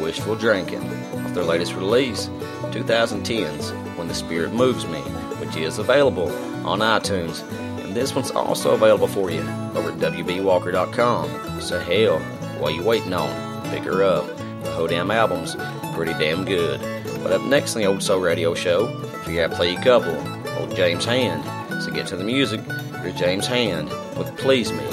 Wishful 0.00 0.36
Drinking 0.36 0.82
off 1.24 1.34
their 1.34 1.44
latest 1.44 1.74
release, 1.74 2.28
2010's 2.70 3.70
When 3.96 4.08
the 4.08 4.14
Spirit 4.14 4.52
Moves 4.52 4.86
Me, 4.86 5.00
which 5.40 5.56
is 5.56 5.78
available 5.78 6.30
on 6.66 6.80
iTunes. 6.80 7.42
And 7.82 7.94
this 7.94 8.14
one's 8.14 8.30
also 8.30 8.74
available 8.74 9.08
for 9.08 9.30
you 9.30 9.40
over 9.74 9.90
at 9.90 9.98
WBWalker.com. 9.98 11.60
So 11.60 11.80
hell, 11.80 12.18
what 12.60 12.74
you 12.74 12.82
waiting 12.82 13.12
on? 13.12 13.62
Pick 13.70 13.84
her 13.84 14.02
up. 14.02 14.26
The 14.62 14.72
whole 14.72 14.86
damn 14.86 15.10
album's 15.10 15.56
pretty 15.94 16.12
damn 16.12 16.44
good. 16.44 16.80
But 17.22 17.32
up 17.32 17.42
next 17.42 17.74
on 17.74 17.82
the 17.82 17.88
Old 17.88 18.02
Soul 18.02 18.20
Radio 18.20 18.54
Show, 18.54 18.86
we 19.26 19.36
got 19.36 19.52
play 19.52 19.74
couple, 19.76 20.16
old 20.58 20.74
James 20.76 21.04
Hand. 21.04 21.42
So 21.82 21.90
get 21.90 22.06
to 22.08 22.16
the 22.16 22.24
music. 22.24 22.60
Here's 23.02 23.14
James 23.14 23.46
Hand 23.46 23.88
with 24.16 24.36
Please 24.38 24.70
Me 24.70 24.84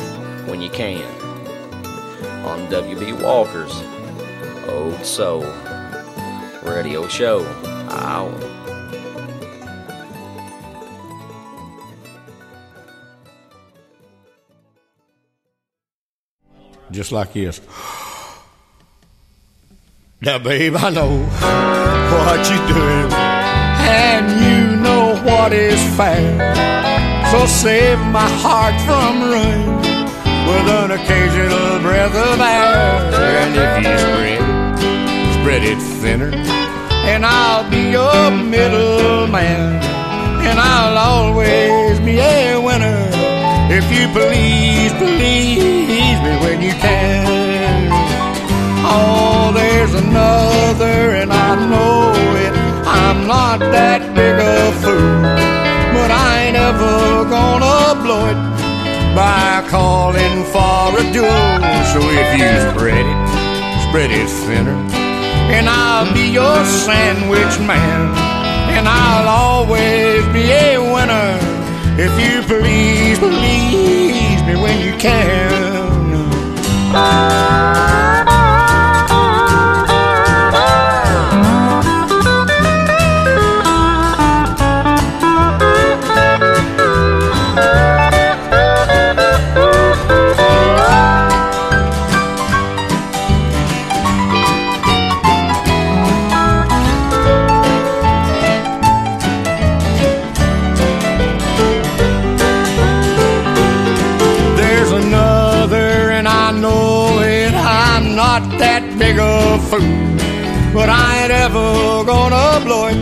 When 0.45 0.61
You 0.61 0.69
Can 0.69 1.30
on 2.51 2.67
WB 2.67 3.23
Walker's 3.23 3.73
Old 4.67 5.05
Soul 5.05 5.43
Radio 6.63 7.07
Show. 7.07 7.45
Ow. 7.89 8.27
just 16.91 17.11
like 17.13 17.31
this. 17.33 17.61
Now, 20.23 20.37
babe, 20.37 20.75
I 20.77 20.91
know 20.91 21.17
what 22.13 22.47
you're 22.47 22.67
doing, 22.67 23.11
and 23.11 24.25
you 24.45 24.75
know 24.79 25.19
what 25.23 25.51
is 25.51 25.81
fair. 25.97 26.53
So 27.31 27.47
save 27.47 27.97
my 27.97 28.29
heart 28.43 28.79
from 28.85 29.23
ruin 29.23 29.70
with 30.51 30.67
an 30.67 30.91
occasional 30.91 31.79
breath 31.79 32.15
of 32.15 32.39
air. 32.39 32.99
And 33.41 33.53
if 33.63 33.71
you 33.83 33.95
spread 34.05 34.41
spread 35.37 35.63
it 35.63 35.79
thinner, 36.01 36.31
and 37.11 37.25
I'll 37.25 37.69
be 37.69 37.83
your 37.97 38.23
middleman, 38.31 39.61
and 40.47 40.57
I'll 40.59 40.97
always 40.97 41.99
be 41.99 42.19
a 42.19 42.59
winner. 42.59 43.01
If 43.79 43.85
you 43.95 44.05
please, 44.17 44.91
please 45.01 46.17
me 46.25 46.33
when 46.43 46.61
you 46.61 46.73
can. 46.85 47.89
Oh, 48.93 49.51
there's 49.53 49.93
another, 49.93 50.97
and 51.21 51.31
I 51.31 51.49
know 51.71 52.11
it. 52.45 52.53
I'm 52.85 53.27
not 53.27 53.59
that 53.59 54.01
big 54.17 54.35
a 54.53 54.71
fool, 54.81 55.21
but 55.95 56.09
I 56.11 56.31
ain't 56.43 56.57
ever 56.57 57.29
gonna 57.29 58.01
blow 58.03 58.25
it 58.31 58.70
by 59.15 59.63
calling 59.69 60.43
for 60.45 60.97
a 60.97 61.03
duel. 61.11 61.59
So 61.91 61.99
if 61.99 62.39
you 62.39 62.49
spread 62.71 63.05
it, 63.05 63.27
spread 63.87 64.11
it 64.11 64.29
thinner, 64.45 64.77
and 65.51 65.67
I'll 65.67 66.13
be 66.13 66.27
your 66.29 66.65
sandwich 66.65 67.59
man, 67.59 68.13
and 68.75 68.87
I'll 68.87 69.27
always 69.27 70.25
be 70.27 70.51
a 70.51 70.77
winner. 70.79 71.39
If 71.97 72.13
you 72.23 72.41
please, 72.47 73.19
please 73.19 74.41
me 74.43 74.55
when 74.55 74.79
you 74.85 74.97
can. 74.97 75.61
Fool, 109.71 110.17
but 110.73 110.89
I 110.89 111.23
ain't 111.23 111.31
ever 111.31 112.03
gonna 112.03 112.59
blow 112.65 112.87
it 112.91 112.99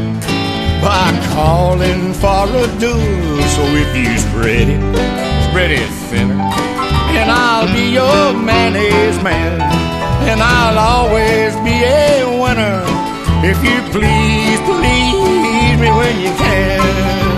by 0.86 1.10
calling 1.34 2.14
for 2.14 2.46
a 2.46 2.68
duel. 2.78 3.42
So 3.56 3.64
if 3.84 3.90
you 3.98 4.10
spread 4.20 4.70
it, 4.70 4.84
spread 5.50 5.72
it 5.72 5.90
thinner, 6.10 6.38
and 7.18 7.32
I'll 7.32 7.66
be 7.74 7.86
your 8.00 8.34
mayonnaise 8.34 9.18
man, 9.24 9.62
and 10.30 10.40
I'll 10.40 10.78
always 10.94 11.56
be 11.66 11.76
a 11.82 12.38
winner. 12.44 12.86
If 13.42 13.58
you 13.66 13.78
please, 13.90 14.60
please 14.70 15.76
me 15.82 15.90
when 15.90 16.22
you 16.22 16.32
can. 16.38 17.29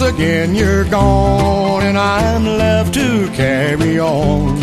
Once 0.00 0.14
again 0.14 0.54
you're 0.54 0.86
gone 0.86 1.82
and 1.82 1.98
I'm 1.98 2.42
left 2.46 2.94
to 2.94 3.28
carry 3.34 4.00
on. 4.00 4.58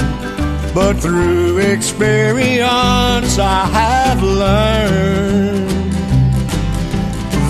But 0.73 0.93
through 0.93 1.60
experience 1.60 3.38
I 3.38 3.65
have 3.71 4.23
learned 4.23 5.69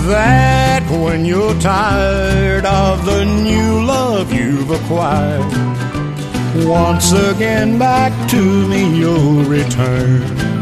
that 0.06 0.82
when 1.02 1.24
you're 1.24 1.58
tired 1.60 2.66
of 2.66 3.06
the 3.06 3.24
new 3.24 3.82
love 3.82 4.34
you've 4.34 4.70
acquired, 4.70 5.46
once 6.66 7.12
again 7.12 7.78
back 7.78 8.12
to 8.32 8.68
me 8.68 8.98
you'll 8.98 9.44
return. 9.44 10.57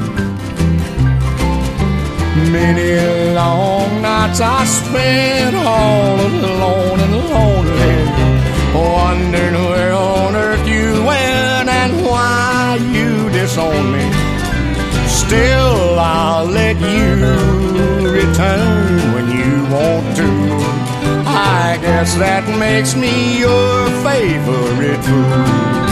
Many 2.57 3.35
long 3.35 4.01
nights 4.01 4.41
I 4.41 4.65
spent 4.65 5.57
all 5.57 6.19
alone 6.19 7.01
and 7.07 7.15
lonely, 7.35 7.97
wondering 8.75 9.57
where 9.69 9.93
on 9.93 10.35
earth 10.35 10.67
you 10.67 11.05
went 11.05 11.69
and 11.69 11.93
why 12.07 12.79
you 12.97 13.29
disowned 13.29 13.93
me. 13.93 14.07
Still, 15.07 15.99
I'll 16.01 16.47
let 16.47 16.77
you 16.77 17.09
return 18.21 19.13
when 19.15 19.27
you 19.39 19.53
want 19.75 20.17
to. 20.17 20.29
I 21.29 21.79
guess 21.83 22.15
that 22.15 22.45
makes 22.59 22.97
me 22.97 23.39
your 23.39 23.87
favorite 24.03 25.05
fool. 25.05 25.86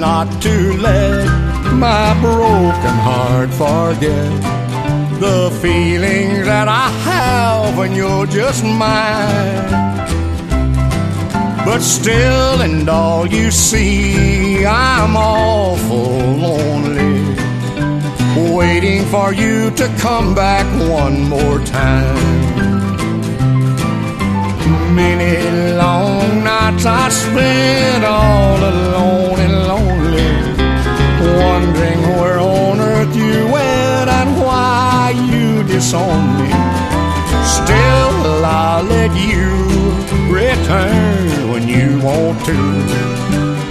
Not 0.00 0.30
to 0.42 0.72
let 0.78 1.26
my 1.72 2.18
broken 2.20 2.96
heart 3.08 3.50
forget 3.50 4.56
the 5.20 5.50
feelings 5.62 6.44
that 6.44 6.68
I 6.68 6.88
have 7.08 7.78
when 7.78 7.94
you're 7.94 8.26
just 8.26 8.62
mine. 8.62 9.86
But 11.64 11.80
still, 11.80 12.60
and 12.60 12.88
all 12.88 13.26
you 13.26 13.50
see, 13.50 14.64
I'm 14.66 15.16
awful 15.16 16.20
lonely, 16.46 17.34
waiting 18.54 19.04
for 19.06 19.32
you 19.32 19.70
to 19.70 19.88
come 19.98 20.34
back 20.34 20.66
one 20.88 21.24
more 21.24 21.58
time. 21.64 22.56
Many 24.94 25.72
long 25.76 26.44
nights 26.44 26.84
I 26.84 27.08
spent 27.08 28.04
all 28.04 28.58
alone 28.58 29.45
wondering 31.36 32.00
where 32.18 32.38
on 32.38 32.80
earth 32.80 33.14
you 33.14 33.46
went 33.52 34.08
and 34.20 34.36
why 34.38 35.12
you 35.30 35.62
disowned 35.64 36.38
me. 36.40 36.50
Still, 37.44 38.44
I'll 38.44 38.84
let 38.84 39.12
you 39.16 39.46
return 40.32 41.50
when 41.50 41.68
you 41.68 42.00
want 42.00 42.44
to. 42.46 42.58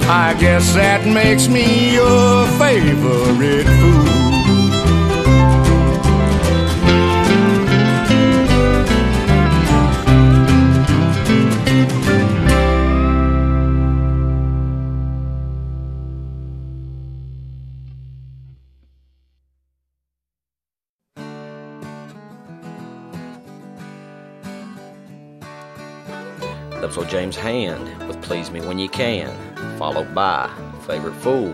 I 0.07 0.35
guess 0.39 0.73
that 0.73 1.05
makes 1.05 1.47
me 1.47 1.93
your 1.93 2.47
favorite 2.59 3.65
fool. 3.65 4.24
Episode 26.95 27.11
James 27.11 27.35
Hand 27.35 28.07
with 28.07 28.21
Please 28.21 28.51
Me 28.51 28.61
When 28.61 28.79
You 28.79 28.87
Can, 28.87 29.29
followed 29.77 30.15
by 30.15 30.49
Favorite 30.87 31.15
Fool 31.15 31.53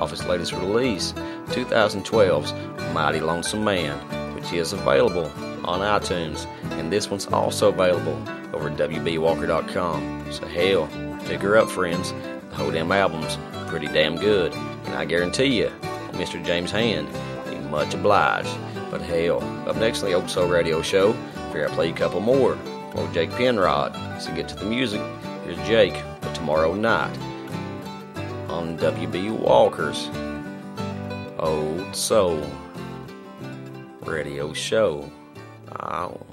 off 0.00 0.10
his 0.10 0.24
latest 0.24 0.50
release, 0.50 1.12
2012's 1.50 2.52
Mighty 2.92 3.20
Lonesome 3.20 3.62
Man, 3.62 3.96
which 4.34 4.52
is 4.52 4.72
available 4.72 5.26
on 5.64 5.78
iTunes, 5.78 6.44
and 6.72 6.92
this 6.92 7.08
one's 7.08 7.28
also 7.28 7.68
available 7.68 8.20
over 8.52 8.68
at 8.68 8.76
WBWalker.com. 8.78 10.32
So 10.32 10.44
hell, 10.48 10.88
pick 11.24 11.40
her 11.42 11.56
up, 11.56 11.70
friends. 11.70 12.12
The 12.48 12.56
whole 12.56 12.72
damn 12.72 12.90
album's 12.90 13.38
pretty 13.68 13.86
damn 13.86 14.16
good, 14.16 14.52
and 14.52 14.94
I 14.94 15.04
guarantee 15.04 15.56
you, 15.56 15.68
Mr. 16.14 16.44
James 16.44 16.72
Hand, 16.72 17.06
be 17.48 17.54
much 17.68 17.94
obliged. 17.94 18.50
But 18.90 19.02
hell, 19.02 19.40
up 19.68 19.76
next 19.76 20.02
on 20.02 20.08
the 20.08 20.16
Old 20.16 20.28
Soul 20.28 20.48
Radio 20.48 20.82
Show, 20.82 21.12
figure 21.52 21.68
I 21.68 21.74
play 21.76 21.90
a 21.90 21.92
couple 21.92 22.18
more. 22.18 22.58
Old 22.94 23.12
Jake 23.14 23.30
Penrod. 23.30 23.94
So 24.20 24.34
get 24.34 24.48
to 24.48 24.56
the 24.56 24.64
music. 24.64 25.00
Here's 25.44 25.58
Jake 25.66 25.96
for 26.20 26.32
tomorrow 26.34 26.74
night 26.74 27.16
on 28.48 28.76
WB 28.78 29.30
Walker's 29.38 30.08
Old 31.38 31.94
Soul 31.94 32.44
Radio 34.02 34.52
Show. 34.52 35.10
Oh. 35.80 36.29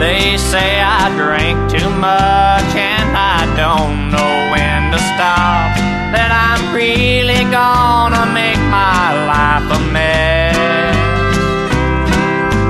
They 0.00 0.38
say 0.38 0.80
I 0.80 1.12
drink 1.12 1.58
too 1.68 1.90
much 1.90 2.70
and 2.72 3.12
I 3.12 3.44
don't 3.52 4.08
know 4.08 4.32
when 4.48 4.88
to 4.92 4.98
stop. 5.12 5.76
That 6.16 6.32
I'm 6.32 6.72
really 6.72 7.44
gonna 7.52 8.24
make 8.32 8.56
my 8.72 9.12
life 9.28 9.68
a 9.68 9.80
mess. 9.92 10.56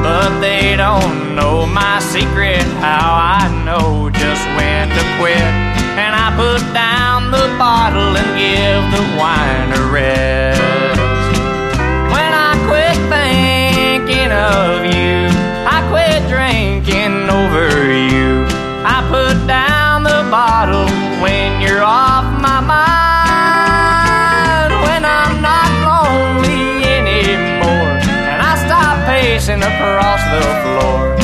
But 0.02 0.42
they 0.42 0.74
don't 0.74 1.36
know 1.38 1.66
my 1.66 2.00
secret, 2.00 2.66
how 2.82 3.14
I 3.14 3.46
know 3.62 4.10
just 4.10 4.44
when 4.58 4.90
to 4.90 5.02
quit. 5.22 5.50
And 6.02 6.10
I 6.10 6.34
put 6.34 6.66
down 6.74 7.30
the 7.30 7.46
bottle 7.54 8.10
and 8.10 8.30
give 8.34 8.82
the 8.90 9.06
wine 9.14 9.70
a 9.78 9.82
rest. 9.94 10.98
When 12.10 12.32
I 12.34 12.58
quit 12.66 12.98
thinking 13.06 14.34
of 14.34 14.82
you, 14.90 15.30
I 15.62 15.78
quit 15.94 16.26
drinking 16.28 16.69
over 17.50 17.92
you. 17.92 18.46
I 18.86 19.02
put 19.10 19.46
down 19.46 20.04
the 20.04 20.22
bottle 20.30 20.86
when 21.22 21.60
you're 21.60 21.82
off 21.82 22.24
my 22.40 22.60
mind. 22.60 23.90
When 24.86 25.04
I'm 25.04 25.42
not 25.42 25.70
lonely 25.82 26.84
anymore, 26.86 27.98
and 28.30 28.40
I 28.40 28.54
stop 28.66 29.04
pacing 29.06 29.62
across 29.62 30.22
the 30.30 30.42
floor. 30.62 31.19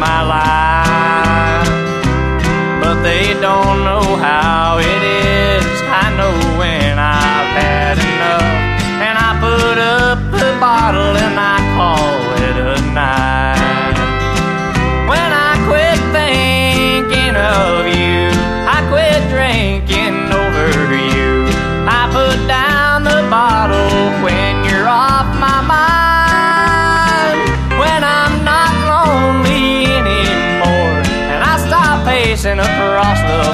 My 0.00 0.20
life. 0.34 1.68
But 2.82 3.02
they 3.02 3.34
don't 3.34 3.84
know 3.84 4.16
how 4.16 4.78
it 4.78 5.02
is. 5.02 5.66
I 6.02 6.06
know 6.16 6.34
when 6.58 6.98
I've 6.98 7.50
had 7.60 7.96
enough. 8.12 8.50
And 9.06 9.14
I 9.28 9.30
put 9.44 9.78
up 9.78 10.18
the 10.32 10.56
bottle 10.58 11.19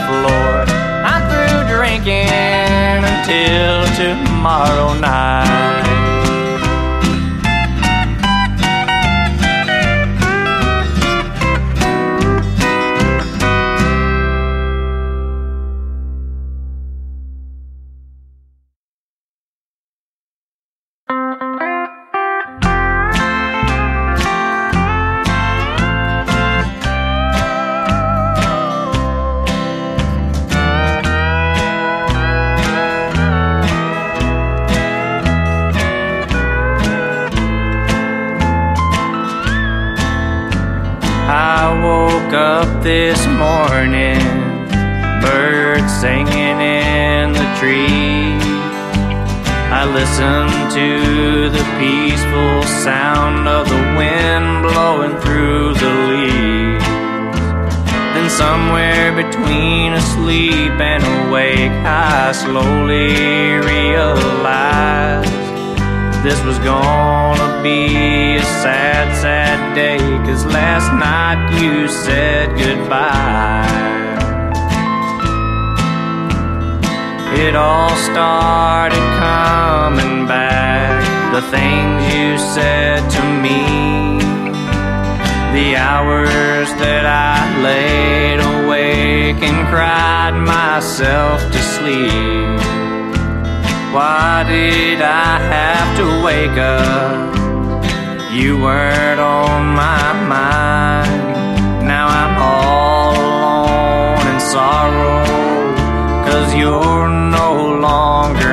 floor. 0.05 0.65
I'm 1.05 1.23
through 1.31 1.63
drinking 1.73 2.29
until 3.05 3.87
tomorrow 3.97 4.99
night. 4.99 5.86
Morning, 43.87 44.19
birds 45.23 45.93
singing 46.01 46.59
in 46.61 47.33
the 47.33 47.47
trees. 47.61 48.43
I 49.71 49.85
listen 49.99 50.49
to 50.75 51.51
the 51.51 51.65
peaceful 51.79 52.63
sound 52.83 53.47
of 53.47 53.69
the 53.69 53.83
wind 53.97 54.63
blowing 54.65 55.17
through 55.21 55.75
the 55.75 55.93
leaves. 56.11 56.85
Then 58.15 58.29
somewhere 58.29 59.13
between 59.15 59.93
asleep 59.93 60.81
and 60.81 61.05
awake, 61.29 61.71
I 61.71 62.33
slowly 62.33 63.55
realized 63.71 65.36
this 66.27 66.43
was 66.43 66.59
gonna 66.59 67.63
be 67.63 68.35
a 68.35 68.43
sad, 68.43 69.15
sad 69.15 69.77
day. 69.77 69.99
Cause 70.27 70.45
last 70.45 70.91
night 70.93 71.39
you 71.63 71.87
said 71.87 72.49
goodbye. 72.59 73.63
It 77.45 77.55
all 77.55 77.95
started 78.11 79.07
coming 79.23 80.27
back. 80.27 80.99
The 81.33 81.43
things 81.55 81.99
you 82.13 82.39
said 82.39 83.09
to 83.09 83.23
me. 83.45 84.19
The 85.57 85.77
hours 85.77 86.69
that 86.83 87.07
I 87.07 87.63
laid 87.63 88.41
awake 88.41 89.41
and 89.49 89.69
cried 89.69 90.35
myself 90.45 91.41
to 91.53 91.59
sleep. 91.63 92.76
Why 93.97 94.45
did 94.47 95.01
I 95.01 95.39
have 95.55 95.97
to 95.97 96.07
wake 96.23 96.59
up? 96.59 97.35
You 98.31 98.61
weren't 98.61 99.19
on 99.19 99.75
my 99.75 100.13
mind. 100.35 101.89
Now 101.93 102.07
I'm 102.07 102.35
all 102.53 103.15
alone 103.27 104.35
in 104.35 104.39
sorrow. 104.39 105.25
Cause 106.29 106.55
you're 106.55 107.09
no 107.09 107.79
longer 107.89 108.46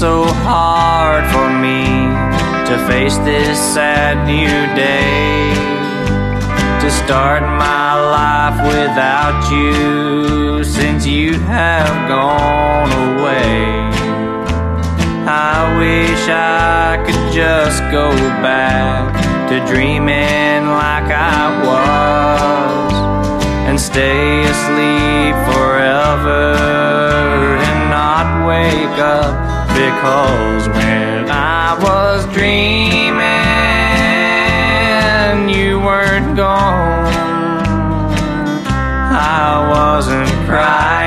so 0.00 0.24
hard 0.48 1.22
for 1.28 1.50
me 1.60 1.84
to 2.64 2.74
face 2.88 3.18
this 3.18 3.58
sad 3.58 4.16
new 4.26 4.56
day. 4.74 5.52
To 6.80 6.90
start 6.90 7.42
my 7.42 7.92
life 8.16 8.58
without 8.64 9.52
you 9.52 10.64
since 10.64 11.04
you 11.04 11.34
have 11.40 12.08
gone 12.08 12.90
away. 13.10 13.60
I 15.28 15.76
wish 15.78 16.22
I 16.30 16.96
could 17.04 17.34
just 17.34 17.82
go 17.92 18.08
back 18.40 19.12
to 19.50 19.60
dreaming 19.70 20.64
like 20.82 21.12
I 21.12 21.44
was 21.68 22.92
and 23.68 23.78
stay 23.78 24.44
asleep 24.44 25.34
forever 25.52 26.54
and 27.68 27.90
not 27.90 28.48
wake 28.48 28.98
up 28.98 29.59
because 29.80 30.68
when 30.68 31.30
I 31.30 31.74
was 31.80 32.26
dreaming 32.34 33.18
you 35.48 35.80
weren't 35.80 36.36
gone. 36.36 37.06
I 39.12 39.66
wasn't 39.70 40.28
crying 40.46 40.99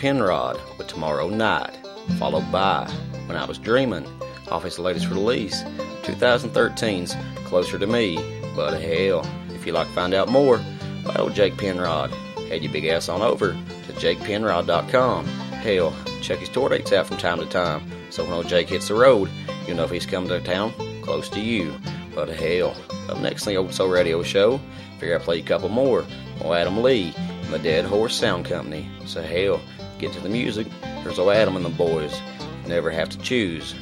Penrod 0.00 0.58
with 0.78 0.86
Tomorrow 0.86 1.28
Night, 1.28 1.76
followed 2.18 2.50
by 2.50 2.90
When 3.26 3.36
I 3.36 3.44
Was 3.44 3.58
Dreaming, 3.58 4.06
off 4.50 4.64
his 4.64 4.78
latest 4.78 5.10
release, 5.10 5.62
2013's 6.04 7.14
Closer 7.44 7.78
to 7.78 7.86
Me. 7.86 8.16
But 8.56 8.80
hell, 8.80 9.28
if 9.50 9.66
you'd 9.66 9.74
like 9.74 9.88
to 9.88 9.92
find 9.92 10.14
out 10.14 10.30
more 10.30 10.58
about 11.04 11.20
old 11.20 11.34
Jake 11.34 11.58
Penrod, 11.58 12.10
head 12.48 12.62
your 12.62 12.72
big 12.72 12.86
ass 12.86 13.10
on 13.10 13.20
over 13.20 13.52
to 13.52 13.92
jakepenrod.com. 13.92 15.26
Hell, 15.26 15.94
check 16.22 16.38
his 16.38 16.48
tour 16.48 16.70
dates 16.70 16.92
out 16.92 17.06
from 17.06 17.18
time 17.18 17.38
to 17.38 17.44
time, 17.44 17.82
so 18.08 18.24
when 18.24 18.32
old 18.32 18.48
Jake 18.48 18.70
hits 18.70 18.88
the 18.88 18.94
road, 18.94 19.28
you 19.66 19.74
know 19.74 19.84
if 19.84 19.90
he's 19.90 20.06
coming 20.06 20.30
to 20.30 20.40
town 20.40 20.72
close 21.02 21.28
to 21.28 21.40
you. 21.40 21.74
But 22.14 22.30
hell, 22.30 22.74
up 23.10 23.20
next 23.20 23.46
in 23.46 23.52
the 23.52 23.58
Old 23.58 23.74
Soul 23.74 23.90
Radio 23.90 24.22
Show, 24.22 24.62
figure 24.98 25.18
I'll 25.18 25.22
play 25.22 25.40
a 25.40 25.42
couple 25.42 25.68
more. 25.68 26.06
Old 26.40 26.54
Adam 26.54 26.82
Lee 26.82 27.12
and 27.18 27.52
the 27.52 27.58
Dead 27.58 27.84
Horse 27.84 28.14
Sound 28.14 28.46
Company. 28.46 28.88
So 29.04 29.20
hell, 29.20 29.60
get 30.00 30.12
to 30.14 30.20
the 30.20 30.28
music. 30.30 30.66
There's 31.04 31.18
old 31.18 31.30
Adam 31.30 31.56
and 31.56 31.64
the 31.64 31.68
boys. 31.70 32.18
Never 32.66 32.90
have 32.90 33.10
to 33.10 33.18
choose. 33.18 33.74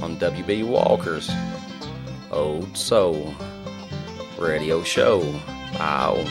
On 0.00 0.16
WB 0.16 0.66
Walker's 0.66 1.30
Old 2.32 2.76
Soul 2.76 3.32
Radio 4.36 4.82
Show. 4.82 5.22
Ow. 5.78 6.24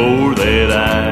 You 0.00 0.34
that 0.34 0.70
I 0.70 1.09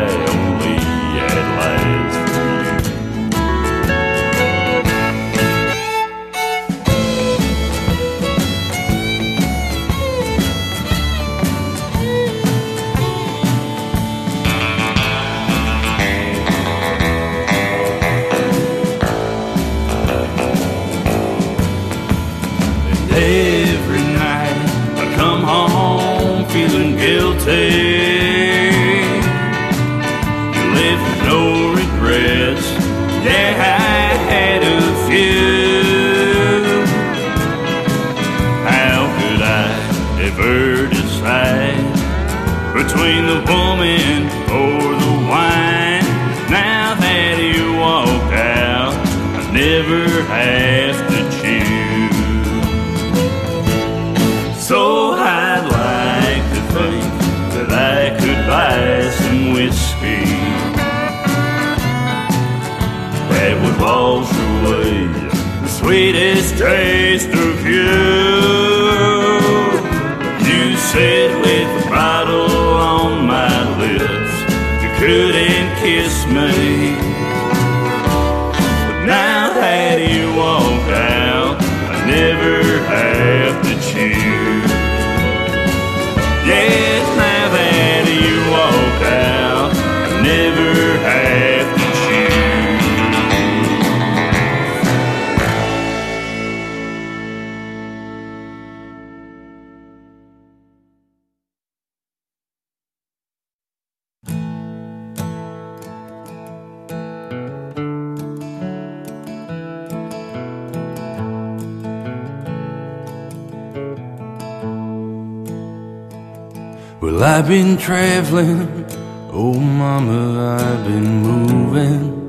Well, 117.00 117.22
I've 117.22 117.46
been 117.46 117.76
traveling, 117.76 118.84
oh 119.30 119.54
mama, 119.54 120.56
I've 120.58 120.84
been 120.84 121.22
moving 121.22 122.28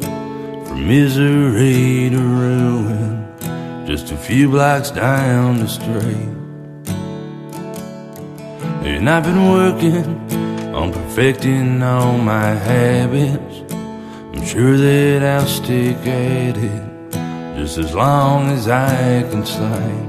from 0.63 0.87
misery 0.87 2.11
to 2.11 2.19
ruin, 2.19 3.87
just 3.87 4.11
a 4.11 4.15
few 4.15 4.47
blocks 4.47 4.91
down 4.91 5.57
the 5.57 5.67
street. 5.67 6.35
And 8.85 9.09
I've 9.09 9.23
been 9.23 9.49
working 9.49 10.05
on 10.75 10.93
perfecting 10.93 11.81
all 11.81 12.19
my 12.19 12.53
habits. 12.53 13.73
I'm 13.73 14.45
sure 14.45 14.77
that 14.77 15.23
I'll 15.23 15.47
stick 15.47 15.97
at 16.05 16.55
it 16.55 17.13
just 17.57 17.79
as 17.79 17.95
long 17.95 18.51
as 18.51 18.67
I 18.67 19.23
can 19.31 19.43
sing. 19.43 20.05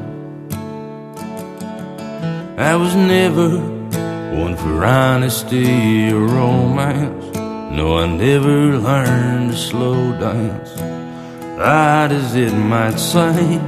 I 2.58 2.76
was 2.76 2.94
never 2.94 3.79
one 4.30 4.56
for 4.56 4.84
honesty 4.84 6.10
or 6.12 6.20
romance. 6.20 7.24
No, 7.76 7.98
I 7.98 8.06
never 8.06 8.78
learned 8.78 9.52
to 9.52 9.56
slow 9.56 10.12
dance, 10.18 10.70
right 11.58 12.10
as 12.10 12.34
it 12.36 12.52
might 12.52 12.98
seem. 12.98 13.60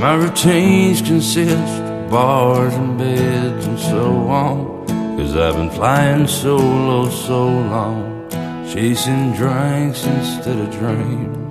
My 0.00 0.14
routines 0.14 1.00
consist 1.00 1.80
of 1.80 2.10
bars 2.10 2.74
and 2.74 2.98
beds 2.98 3.66
and 3.66 3.78
so 3.78 4.28
on. 4.28 4.86
Cause 5.16 5.36
I've 5.36 5.54
been 5.54 5.70
flying 5.70 6.26
solo 6.26 7.08
so 7.08 7.46
long, 7.46 8.28
chasing 8.72 9.32
drinks 9.32 10.06
instead 10.06 10.58
of 10.58 10.70
dreams. 10.72 11.43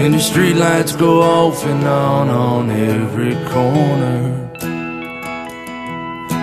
And 0.00 0.14
the 0.14 0.18
streetlights 0.18 0.98
go 0.98 1.20
off 1.20 1.62
and 1.66 1.84
on 1.86 2.30
on 2.30 2.70
every 2.70 3.34
corner. 3.50 4.50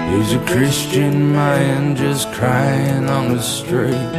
There's 0.07 0.33
a 0.33 0.45
Christian 0.45 1.31
man 1.31 1.95
just 1.95 2.31
crying 2.33 3.09
on 3.09 3.35
the 3.35 3.41
street. 3.41 4.13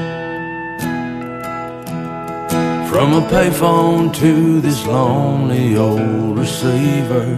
From 2.91 3.15
a 3.15 3.25
payphone 3.31 4.13
to 4.17 4.61
this 4.61 4.85
lonely 4.87 5.77
old 5.77 6.37
receiver. 6.37 7.29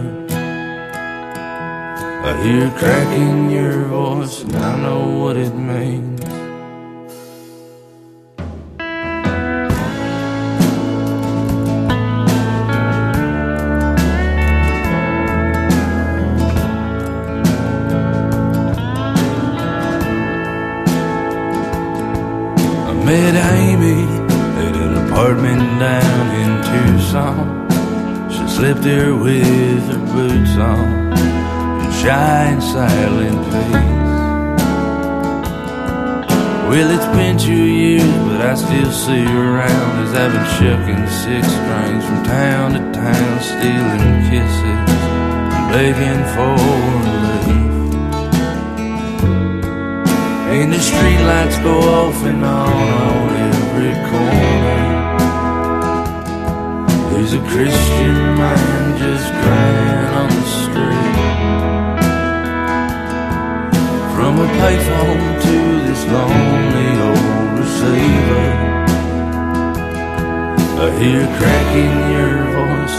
I 2.25 2.31
hear 2.43 2.71
cracking 2.79 3.51
your 3.51 3.83
voice 3.85 4.41
and 4.41 4.55
I 4.55 4.75
know 4.81 5.19
what 5.19 5.37
it 5.37 5.53
means. 5.53 6.30
There 28.81 29.13
with 29.15 29.83
her 29.91 29.99
boots 30.11 30.57
on 30.57 31.13
and 31.13 31.93
shy 32.01 32.45
and 32.49 32.63
silent 32.63 33.45
face. 33.51 34.11
Well, 36.67 36.89
it's 36.89 37.05
been 37.15 37.37
two 37.37 37.53
years, 37.53 38.11
but 38.25 38.41
I 38.41 38.55
still 38.55 38.91
see 38.91 39.23
her 39.23 39.55
around 39.55 40.07
as 40.07 40.13
I've 40.15 40.33
been 40.33 40.49
shucking 40.57 41.07
six 41.21 41.45
strings 41.53 42.03
from 42.05 42.23
town 42.23 42.71
to 42.73 42.79
town, 42.91 43.39
stealing 43.41 44.17
kisses 44.31 44.89
and 45.53 45.65
begging 45.69 46.23
for. 46.33 46.57
And 50.57 50.73
the 50.73 50.77
streetlights 50.77 51.61
go 51.61 51.77
off 51.79 52.23
and 52.25 52.43
on 52.43 52.73
on 52.73 53.29
every 53.37 53.93
corner. 54.09 54.80
There's 57.31 57.43
a 57.43 57.47
Christian 57.47 58.15
man 58.35 58.97
just 58.99 59.31
crying 59.31 60.13
on 60.19 60.27
the 60.27 60.45
street. 60.59 61.17
From 64.13 64.33
a 64.37 64.47
payphone 64.59 65.41
to 65.45 65.57
this 65.87 66.03
lonely 66.11 66.91
old 67.07 67.51
receiver. 67.57 68.47
I 70.83 70.87
hear 70.99 71.23
cracking 71.37 71.95
your 72.11 72.35
voice 72.51 72.97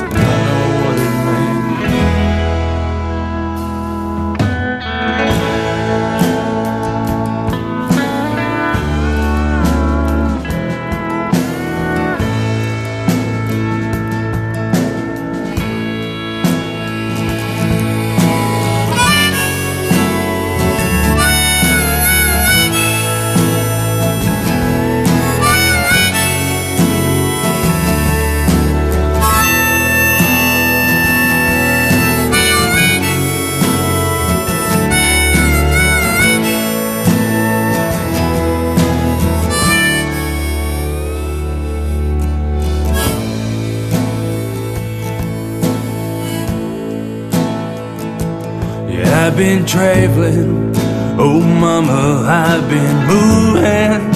I've 49.32 49.38
been 49.38 49.64
traveling. 49.64 50.76
Oh, 51.18 51.40
mama, 51.40 52.22
I've 52.28 52.68
been 52.68 53.06
moving 53.06 54.12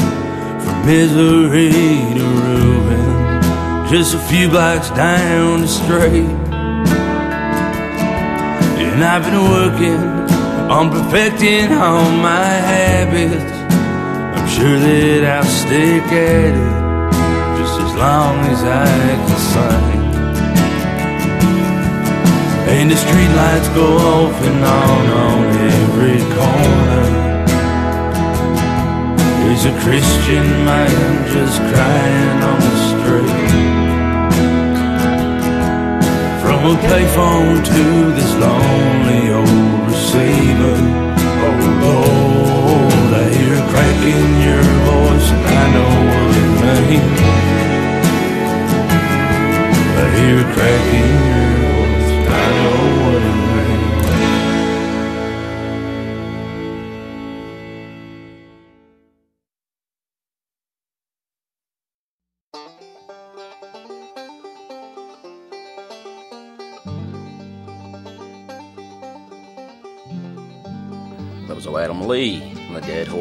from 0.61 0.85
misery 0.85 1.71
to 2.19 2.25
ruin. 2.45 3.89
Just 3.89 4.15
a 4.15 4.19
few 4.19 4.51
blocks 4.51 4.91
down 4.91 5.63
the 5.63 5.69
street. 5.69 6.29
And 8.85 9.03
I've 9.03 9.23
been 9.23 9.41
working 9.41 10.03
on 10.71 10.91
perfecting 10.91 11.73
all 11.73 12.11
my 12.11 12.53
habits. 12.71 13.43
I'm 14.37 14.47
sure 14.51 14.79
that 14.79 15.25
I'll 15.25 15.45
stick 15.45 16.13
at 16.13 16.53
it 16.53 17.59
just 17.59 17.81
as 17.81 17.95
long 17.95 18.37
as 18.53 18.63
I 18.63 18.85
can. 19.33 19.96
And 22.79 22.91
the 22.91 22.97
street 22.97 23.33
lights 23.41 23.69
go 23.71 23.87
off 23.97 24.37
and 24.49 24.63
on 24.63 25.05
on 25.25 25.45
every 25.73 26.21
corner. 26.37 27.07
There's 29.41 29.65
a 29.65 29.75
Christian 29.81 30.47
man 30.69 31.27
just 31.33 31.57
crying 31.71 32.39
on 32.51 32.59
the 32.69 32.77
street. 32.93 33.57
From 36.43 36.61
a 36.73 36.77
payphone 36.91 37.65
to 37.65 37.85
this 38.19 38.33
lonely 38.45 39.23
old 39.41 39.81
receiver. 39.89 40.77
Oh 41.47 41.61
Lord, 41.87 43.11
I 43.23 43.27
hear 43.37 43.55
a 43.57 43.65
crack 43.73 44.01
in 44.17 44.29
your 44.47 44.67
voice 44.91 45.29
and 45.35 45.45
I 45.49 45.67
know 45.75 45.93
what 46.13 46.37
it 46.45 46.51
means. 46.93 47.37
I 49.97 50.07
hear 50.19 50.37
a 50.45 50.49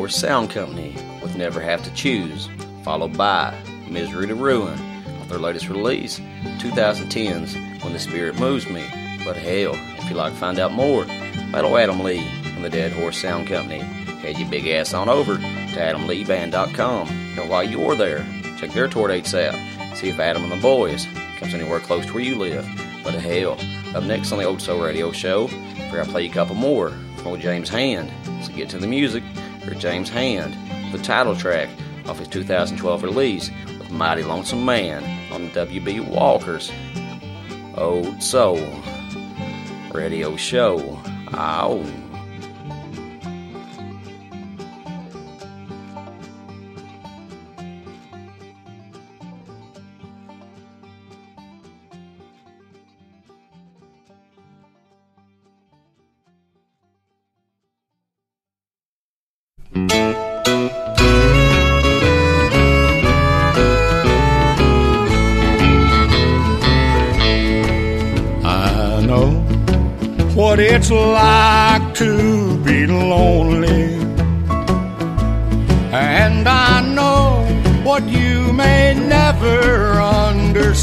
Sound 0.10 0.49
Company 0.49 0.95
with 1.22 1.36
Never 1.36 1.62
Have 1.62 1.84
to 1.84 1.93
Choose, 1.93 2.49
followed 2.84 3.18
by 3.18 3.58
Misery 3.89 4.28
to 4.28 4.36
Ruin 4.36 4.80
off 5.20 5.30
their 5.30 5.39
latest 5.39 5.70
release, 5.70 6.20
2010's 6.60 7.56
When 7.84 7.93
the 7.93 7.99
Spirit 7.99 8.39
Moves 8.39 8.68
Me. 8.70 8.84
But 9.24 9.38
hell, 9.38 9.74
if 9.97 10.10
you'd 10.10 10.18
like 10.18 10.34
to 10.34 10.39
find 10.39 10.60
out 10.60 10.72
more 10.72 11.03
old 11.03 11.80
Adam 11.80 12.01
Lee 12.01 12.28
from 12.53 12.62
the 12.62 12.70
Dead 12.70 12.91
Horse 12.93 13.18
Sound 13.18 13.47
Company, 13.47 13.80
head 13.80 14.38
your 14.38 14.49
big 14.49 14.68
ass 14.68 14.93
on 14.93 15.10
over 15.10 15.36
to 15.36 15.41
adamleeband.com. 15.41 17.08
And 17.08 17.49
while 17.49 17.64
you're 17.64 17.95
there, 17.95 18.26
check 18.58 18.72
their 18.72 18.88
tour 18.88 19.08
dates 19.08 19.34
out. 19.34 19.56
See 19.95 20.10
if 20.10 20.20
Adam 20.20 20.43
and 20.43 20.51
the 20.51 20.62
Boys 20.62 21.08
comes 21.38 21.53
anywhere 21.53 21.80
close 21.80 22.06
to 22.06 22.14
where 22.14 22.24
you 22.24 22.36
live. 22.36 22.68
But 23.03 23.14
hell, 23.14 23.58
up 23.95 24.03
next 24.03 24.32
on 24.32 24.39
the 24.39 24.45
Old 24.45 24.62
Soul 24.62 24.84
Radio 24.84 25.12
Show, 25.12 25.45
we're 25.91 25.97
gonna 26.01 26.12
play 26.12 26.24
you 26.24 26.32
a 26.32 26.34
couple 26.34 26.56
more 26.56 26.89
from 27.18 27.28
old 27.28 27.39
James 27.39 27.70
Hand. 27.70 28.12
So 28.45 28.51
get 28.53 28.70
to 28.70 28.78
the 28.78 28.88
music. 28.88 29.24
James 29.74 30.09
Hand, 30.09 30.55
the 30.93 30.99
title 30.99 31.36
track 31.36 31.70
off 32.07 32.20
his 32.20 32.28
2012 32.28 33.03
release 33.03 33.49
with 33.80 33.89
Mighty 33.91 34.24
Lonesome 34.24 34.63
Man 34.63 35.03
on 35.32 35.49
WB 35.49 36.07
Walker's 36.07 36.72
Old 37.76 38.22
Soul 38.22 38.59
Radio 39.91 40.36
Show. 40.38 41.01
Ow. 41.34 42.05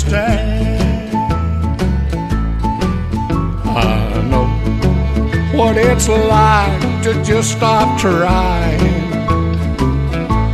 Understand. 0.03 1.15
I 3.65 4.23
know 4.31 4.47
what 5.57 5.77
it's 5.77 6.09
like 6.09 7.03
to 7.03 7.23
just 7.23 7.53
stop 7.53 7.99
trying. 8.01 8.81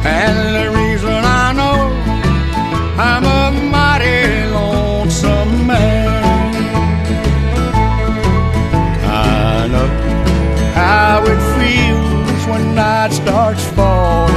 And 0.05 0.55
the 0.57 0.71
reason 0.79 1.25
I 1.25 1.53
know 1.53 1.79
I'm 2.99 3.25
a 3.25 3.71
mighty 3.71 4.51
lonesome 4.51 5.67
man. 5.67 6.55
I 9.05 9.69
know 9.69 9.89
how 10.75 11.23
it 11.25 11.41
feels 11.59 12.47
when 12.47 12.75
night 12.75 13.13
starts 13.13 13.65
falling. 13.65 14.35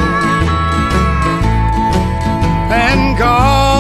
And 2.72 3.18
God 3.18 3.71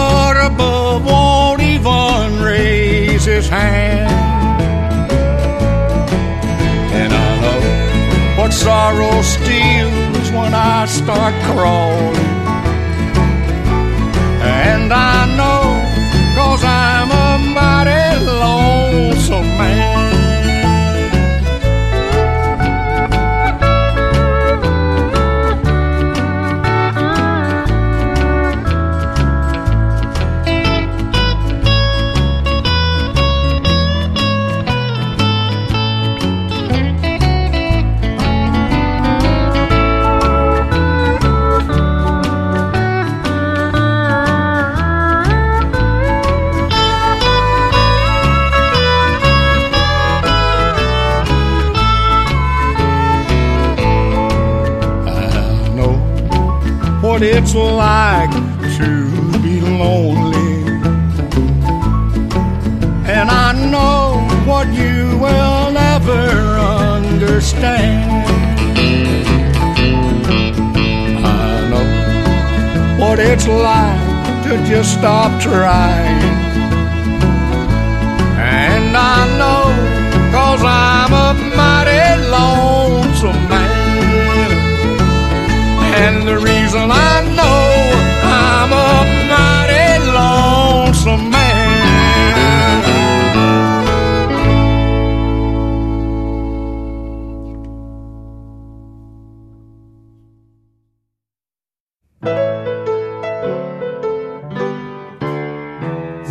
his 3.41 3.49
hand. 3.49 4.11
And 7.01 7.11
I 7.13 7.29
know 7.43 8.41
what 8.41 8.53
sorrow 8.53 9.21
steals 9.21 10.31
when 10.31 10.53
I 10.53 10.85
start 10.85 11.33
crawling. 11.45 12.40
What 57.21 57.29
it's 57.29 57.53
like 57.53 58.31
to 58.77 59.41
be 59.43 59.61
lonely. 59.61 60.63
And 63.05 63.29
I 63.29 63.53
know 63.69 64.25
what 64.49 64.67
you 64.73 65.19
will 65.19 65.71
never 65.71 66.57
understand. 66.97 68.25
I 71.23 71.69
know 71.69 73.05
what 73.05 73.19
it's 73.19 73.47
like 73.47 74.43
to 74.45 74.57
just 74.67 74.93
stop 74.93 75.39
trying. 75.39 76.23
And 78.39 78.97
I 78.97 79.27
know, 79.37 80.31
cause 80.31 80.63
I'm 80.63 81.00
And 86.03 86.27
the 86.27 86.37
reason 86.39 86.89
I 86.91 87.21
know 87.37 87.61
I'm 88.23 88.71
a 88.73 88.93
mighty 89.29 89.89
lonesome 90.17 91.29
man. 91.29 91.61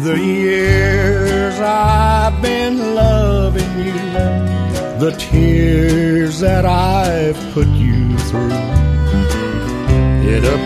The 0.03 0.18
years 0.18 1.61
I've 1.61 2.43
been 2.43 2.97
loving 2.97 3.79
you, 3.87 3.93
the 4.99 5.14
tears 5.16 6.41
that 6.41 6.66
I've 6.66 7.39
put 7.55 7.68
you 7.68 8.18
through 8.31 8.80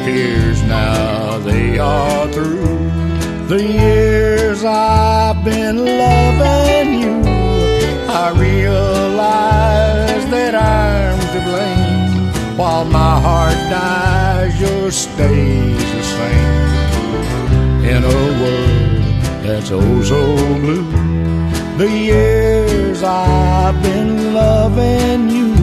tears, 0.04 0.62
now 0.64 1.38
they 1.38 1.78
are 1.78 2.30
through. 2.30 2.90
The 3.48 3.62
years 3.62 4.62
I've 4.62 5.42
been 5.42 5.78
loving 5.78 7.00
you, 7.00 7.22
I 8.22 8.26
realize 8.36 10.24
that 10.30 10.54
I'm 10.54 11.18
to 11.34 11.40
blame. 11.48 12.56
While 12.58 12.84
my 12.84 13.18
heart 13.18 13.58
dies, 13.70 14.60
your 14.60 14.90
stays 14.90 15.84
the 15.96 16.02
same. 16.18 16.64
In 17.94 18.04
a 18.04 18.20
world 18.40 19.02
that's 19.42 19.70
oh 19.70 20.02
so 20.02 20.36
blue, 20.62 20.84
the 21.78 21.90
years 21.90 23.02
I've 23.02 23.82
been 23.82 24.34
loving 24.34 25.30
you. 25.30 25.53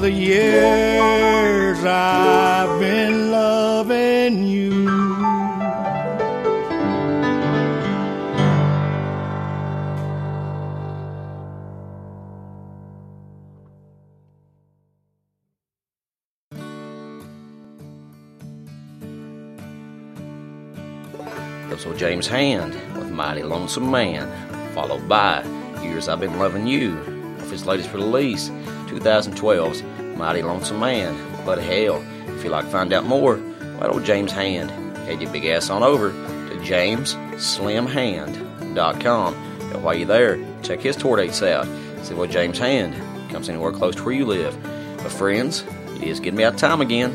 The 0.00 0.10
years 0.12 1.84
I've 1.84 2.78
been 2.78 3.30
loving 3.30 4.44
you? 4.44 4.88
Old 21.86 21.96
James 21.96 22.26
Hand 22.26 22.74
with 22.96 23.08
Mighty 23.10 23.44
Lonesome 23.44 23.90
Man, 23.90 24.28
followed 24.74 25.08
by 25.08 25.44
Years 25.82 26.08
I've 26.08 26.18
Been 26.18 26.36
Loving 26.38 26.66
You 26.66 26.98
off 27.40 27.52
his 27.52 27.64
latest 27.64 27.94
release, 27.94 28.50
2012's 28.88 29.82
Mighty 30.18 30.42
Lonesome 30.42 30.80
Man. 30.80 31.16
But 31.44 31.58
hell, 31.58 32.02
if 32.28 32.44
you'd 32.44 32.50
like 32.50 32.64
to 32.64 32.70
find 32.70 32.92
out 32.92 33.04
more 33.04 33.34
about 33.76 33.90
old 33.90 34.04
James 34.04 34.32
Hand, 34.32 34.70
head 34.98 35.20
your 35.20 35.30
big 35.30 35.44
ass 35.46 35.70
on 35.70 35.82
over 35.82 36.10
to 36.10 36.56
jamesslimhand.com. 36.62 39.34
And 39.34 39.82
while 39.82 39.94
you're 39.94 40.06
there, 40.06 40.38
check 40.62 40.80
his 40.80 40.96
tour 40.96 41.16
dates 41.16 41.42
out. 41.42 41.66
See 42.02 42.14
what 42.14 42.30
James 42.30 42.58
Hand 42.58 42.94
comes 43.30 43.48
anywhere 43.48 43.72
close 43.72 43.94
to 43.96 44.04
where 44.04 44.14
you 44.14 44.26
live. 44.26 44.56
But 44.98 45.12
friends, 45.12 45.64
it 45.96 46.02
is 46.02 46.20
getting 46.20 46.36
me 46.36 46.44
out 46.44 46.54
of 46.54 46.60
time 46.60 46.80
again. 46.80 47.12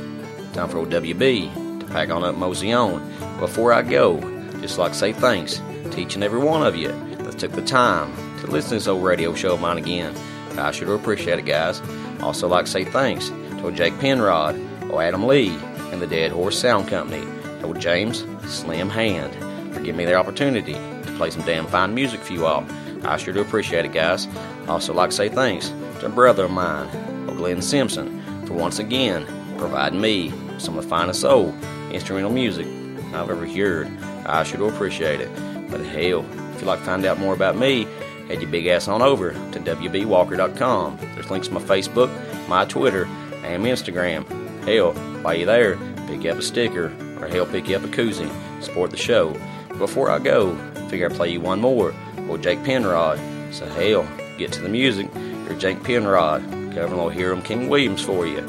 Time 0.54 0.70
for 0.70 0.78
old 0.78 0.90
WB 0.90 1.80
to 1.80 1.86
pack 1.88 2.10
on 2.10 2.24
up 2.24 2.36
mosey 2.36 2.72
on. 2.72 3.02
Before 3.40 3.74
I 3.74 3.82
go, 3.82 4.20
just 4.62 4.78
like 4.78 4.94
say 4.94 5.14
thanks 5.14 5.62
to 5.92 6.00
each 6.00 6.16
and 6.16 6.24
every 6.24 6.40
one 6.40 6.66
of 6.66 6.76
you 6.76 6.90
that 7.18 7.40
took 7.40 7.52
the 7.52 7.62
time 7.62 8.14
to 8.40 8.48
listen 8.48 8.70
to 8.70 8.76
this 8.76 8.88
old 8.88 9.04
radio 9.04 9.34
show 9.34 9.56
of 9.56 9.62
mine 9.62 9.78
again. 9.78 10.16
I 10.58 10.72
sure 10.72 10.96
appreciate 10.96 11.40
it, 11.40 11.46
guys. 11.46 11.82
Also, 12.22 12.48
like 12.48 12.66
to 12.66 12.72
say 12.72 12.84
thanks 12.86 13.30
to 13.30 13.72
Jake 13.72 13.98
Penrod, 14.00 14.60
old 14.90 15.02
Adam 15.02 15.26
Lee, 15.26 15.50
and 15.92 16.02
the 16.02 16.08
Dead 16.08 16.32
Horse 16.32 16.60
Sound 16.60 16.88
Company, 16.88 17.26
to 17.62 17.74
James 17.80 18.26
Slim 18.46 18.90
Hand 18.90 19.34
for 19.74 19.80
giving 19.80 19.98
me 19.98 20.06
the 20.06 20.16
opportunity 20.16 20.74
to 20.74 21.14
play 21.18 21.30
some 21.30 21.44
damn 21.44 21.66
fine 21.68 21.94
music 21.96 22.20
for 22.20 22.34
you 22.34 22.46
all. 22.46 22.66
I 23.04 23.18
sure 23.18 23.34
do 23.34 23.42
appreciate 23.42 23.86
it, 23.86 23.94
guys. 23.94 24.28
Also, 24.68 24.94
like 24.94 25.10
to 25.10 25.16
say 25.16 25.30
thanks 25.30 25.70
to 26.00 26.08
a 26.08 26.10
brother 26.10 26.46
of 26.46 26.52
mine, 26.52 26.88
old 27.28 27.38
Glenn 27.38 27.62
Simpson, 27.62 28.22
for 28.46 28.54
once 28.54 28.80
again 28.80 29.26
providing 29.58 30.02
me 30.02 30.32
some 30.58 30.78
of 30.78 30.84
the 30.84 30.90
finest 30.90 31.24
old 31.24 31.54
instrumental 31.92 32.32
music 32.32 32.68
I've 33.14 33.30
ever 33.30 33.46
heard. 33.46 33.88
I 34.26 34.44
sure 34.44 34.58
do 34.58 34.68
appreciate 34.68 35.22
it. 35.22 35.30
But 35.70 35.82
hell, 35.82 36.26
if 36.54 36.62
you'd 36.62 36.68
like 36.68 36.80
to 36.80 36.86
find 36.86 37.06
out 37.06 37.20
more 37.20 37.34
about 37.34 37.58
me, 37.58 37.88
head 38.34 38.42
your 38.42 38.50
big 38.50 38.66
ass 38.66 38.88
on 38.88 39.04
over 39.04 39.32
to 39.32 39.60
WBWalker.com. 39.60 40.98
There's 41.14 41.30
links 41.30 41.50
to 41.50 41.54
my 41.54 41.62
Facebook, 41.62 42.10
my 42.48 42.66
Twitter, 42.66 43.06
and 43.44 43.62
my 43.62 43.70
Instagram. 43.70 44.26
Hell, 44.66 44.94
while 45.22 45.36
you're 45.36 45.46
there, 45.46 45.78
pick 46.08 46.26
up 46.26 46.40
a 46.40 46.42
sticker, 46.42 46.86
or 47.22 47.28
hell, 47.28 47.46
pick 47.46 47.68
you 47.68 47.76
up 47.76 47.84
a 47.84 47.88
koozie. 47.88 48.32
Support 48.64 48.90
the 48.90 48.98
show. 48.98 49.40
Before 49.78 50.10
I 50.10 50.18
go, 50.18 50.56
figure 50.90 51.08
I'd 51.08 51.16
play 51.16 51.30
you 51.30 51.42
one 51.42 51.62
more. 51.62 51.94
Old 52.28 52.42
Jake 52.42 52.64
Penrod. 52.64 53.20
So 53.54 53.68
hell, 53.68 54.08
get 54.40 54.52
to 54.54 54.62
the 54.62 54.70
music. 54.70 55.10
You're 55.14 55.60
Jake 55.60 55.84
Penrod, 55.84 56.42
covering 56.74 57.00
old 57.00 57.14
Hiram 57.14 57.44
King 57.44 57.70
Williams 57.70 58.02
for 58.02 58.26
you. 58.26 58.40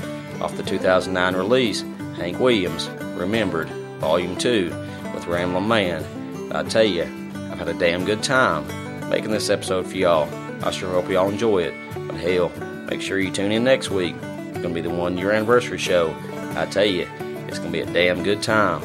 Off 0.41 0.57
the 0.57 0.63
2009 0.63 1.37
release, 1.37 1.83
Hank 2.17 2.39
Williams, 2.41 2.89
Remembered, 3.19 3.69
Volume 3.99 4.37
2, 4.39 4.71
with 5.13 5.27
Ramblin' 5.27 5.69
Man. 5.69 6.53
I 6.53 6.63
tell 6.63 6.85
you, 6.85 7.03
I've 7.03 7.59
had 7.59 7.69
a 7.69 7.75
damn 7.75 8.07
good 8.07 8.23
time 8.23 8.65
making 9.09 9.31
this 9.31 9.51
episode 9.51 9.87
for 9.87 9.97
y'all. 9.97 10.29
I 10.65 10.71
sure 10.71 10.91
hope 10.91 11.09
y'all 11.11 11.29
enjoy 11.29 11.63
it. 11.63 11.75
But 12.07 12.17
hell, 12.17 12.51
make 12.89 13.01
sure 13.01 13.19
you 13.19 13.31
tune 13.31 13.53
in 13.53 13.65
next 13.65 13.91
week. 13.91 14.15
It's 14.21 14.59
gonna 14.59 14.75
be 14.75 14.81
the 14.81 14.91
one 14.91 15.19
year 15.19 15.33
anniversary 15.33 15.79
show. 15.79 16.15
I 16.57 16.67
tell 16.67 16.85
you, 16.85 17.09
it's 17.49 17.59
gonna 17.59 17.71
be 17.71 17.81
a 17.81 17.87
damn 17.87 18.23
good 18.23 18.43
time. 18.43 18.81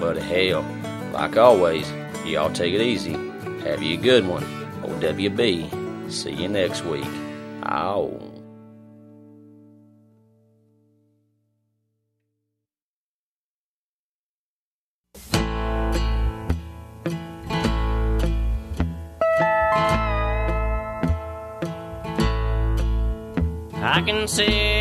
But 0.00 0.16
hell, 0.16 0.64
like 1.12 1.36
always, 1.36 1.90
y'all 2.24 2.52
take 2.52 2.74
it 2.74 2.80
easy. 2.80 3.12
Have 3.64 3.82
you 3.82 3.98
a 3.98 4.00
good 4.00 4.26
one. 4.26 4.44
OWB. 4.82 6.10
See 6.10 6.32
you 6.32 6.48
next 6.48 6.84
week. 6.84 7.06
Ow. 7.64 8.23
I 24.04 24.06
can 24.06 24.28
settle 24.28 24.73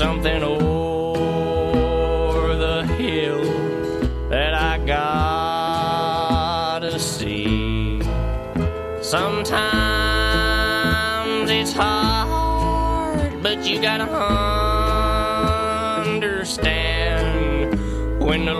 something 0.00 0.42
over 0.42 2.56
the 2.56 2.86
hill 2.96 3.44
that 4.30 4.54
I 4.54 4.78
gotta 4.86 6.98
see. 6.98 8.00
Sometimes 9.02 9.60
it's 11.50 11.74
hard, 11.74 13.42
but 13.42 13.68
you 13.68 13.82
gotta 13.82 14.08
understand 16.08 17.78
when 18.24 18.46
the 18.46 18.59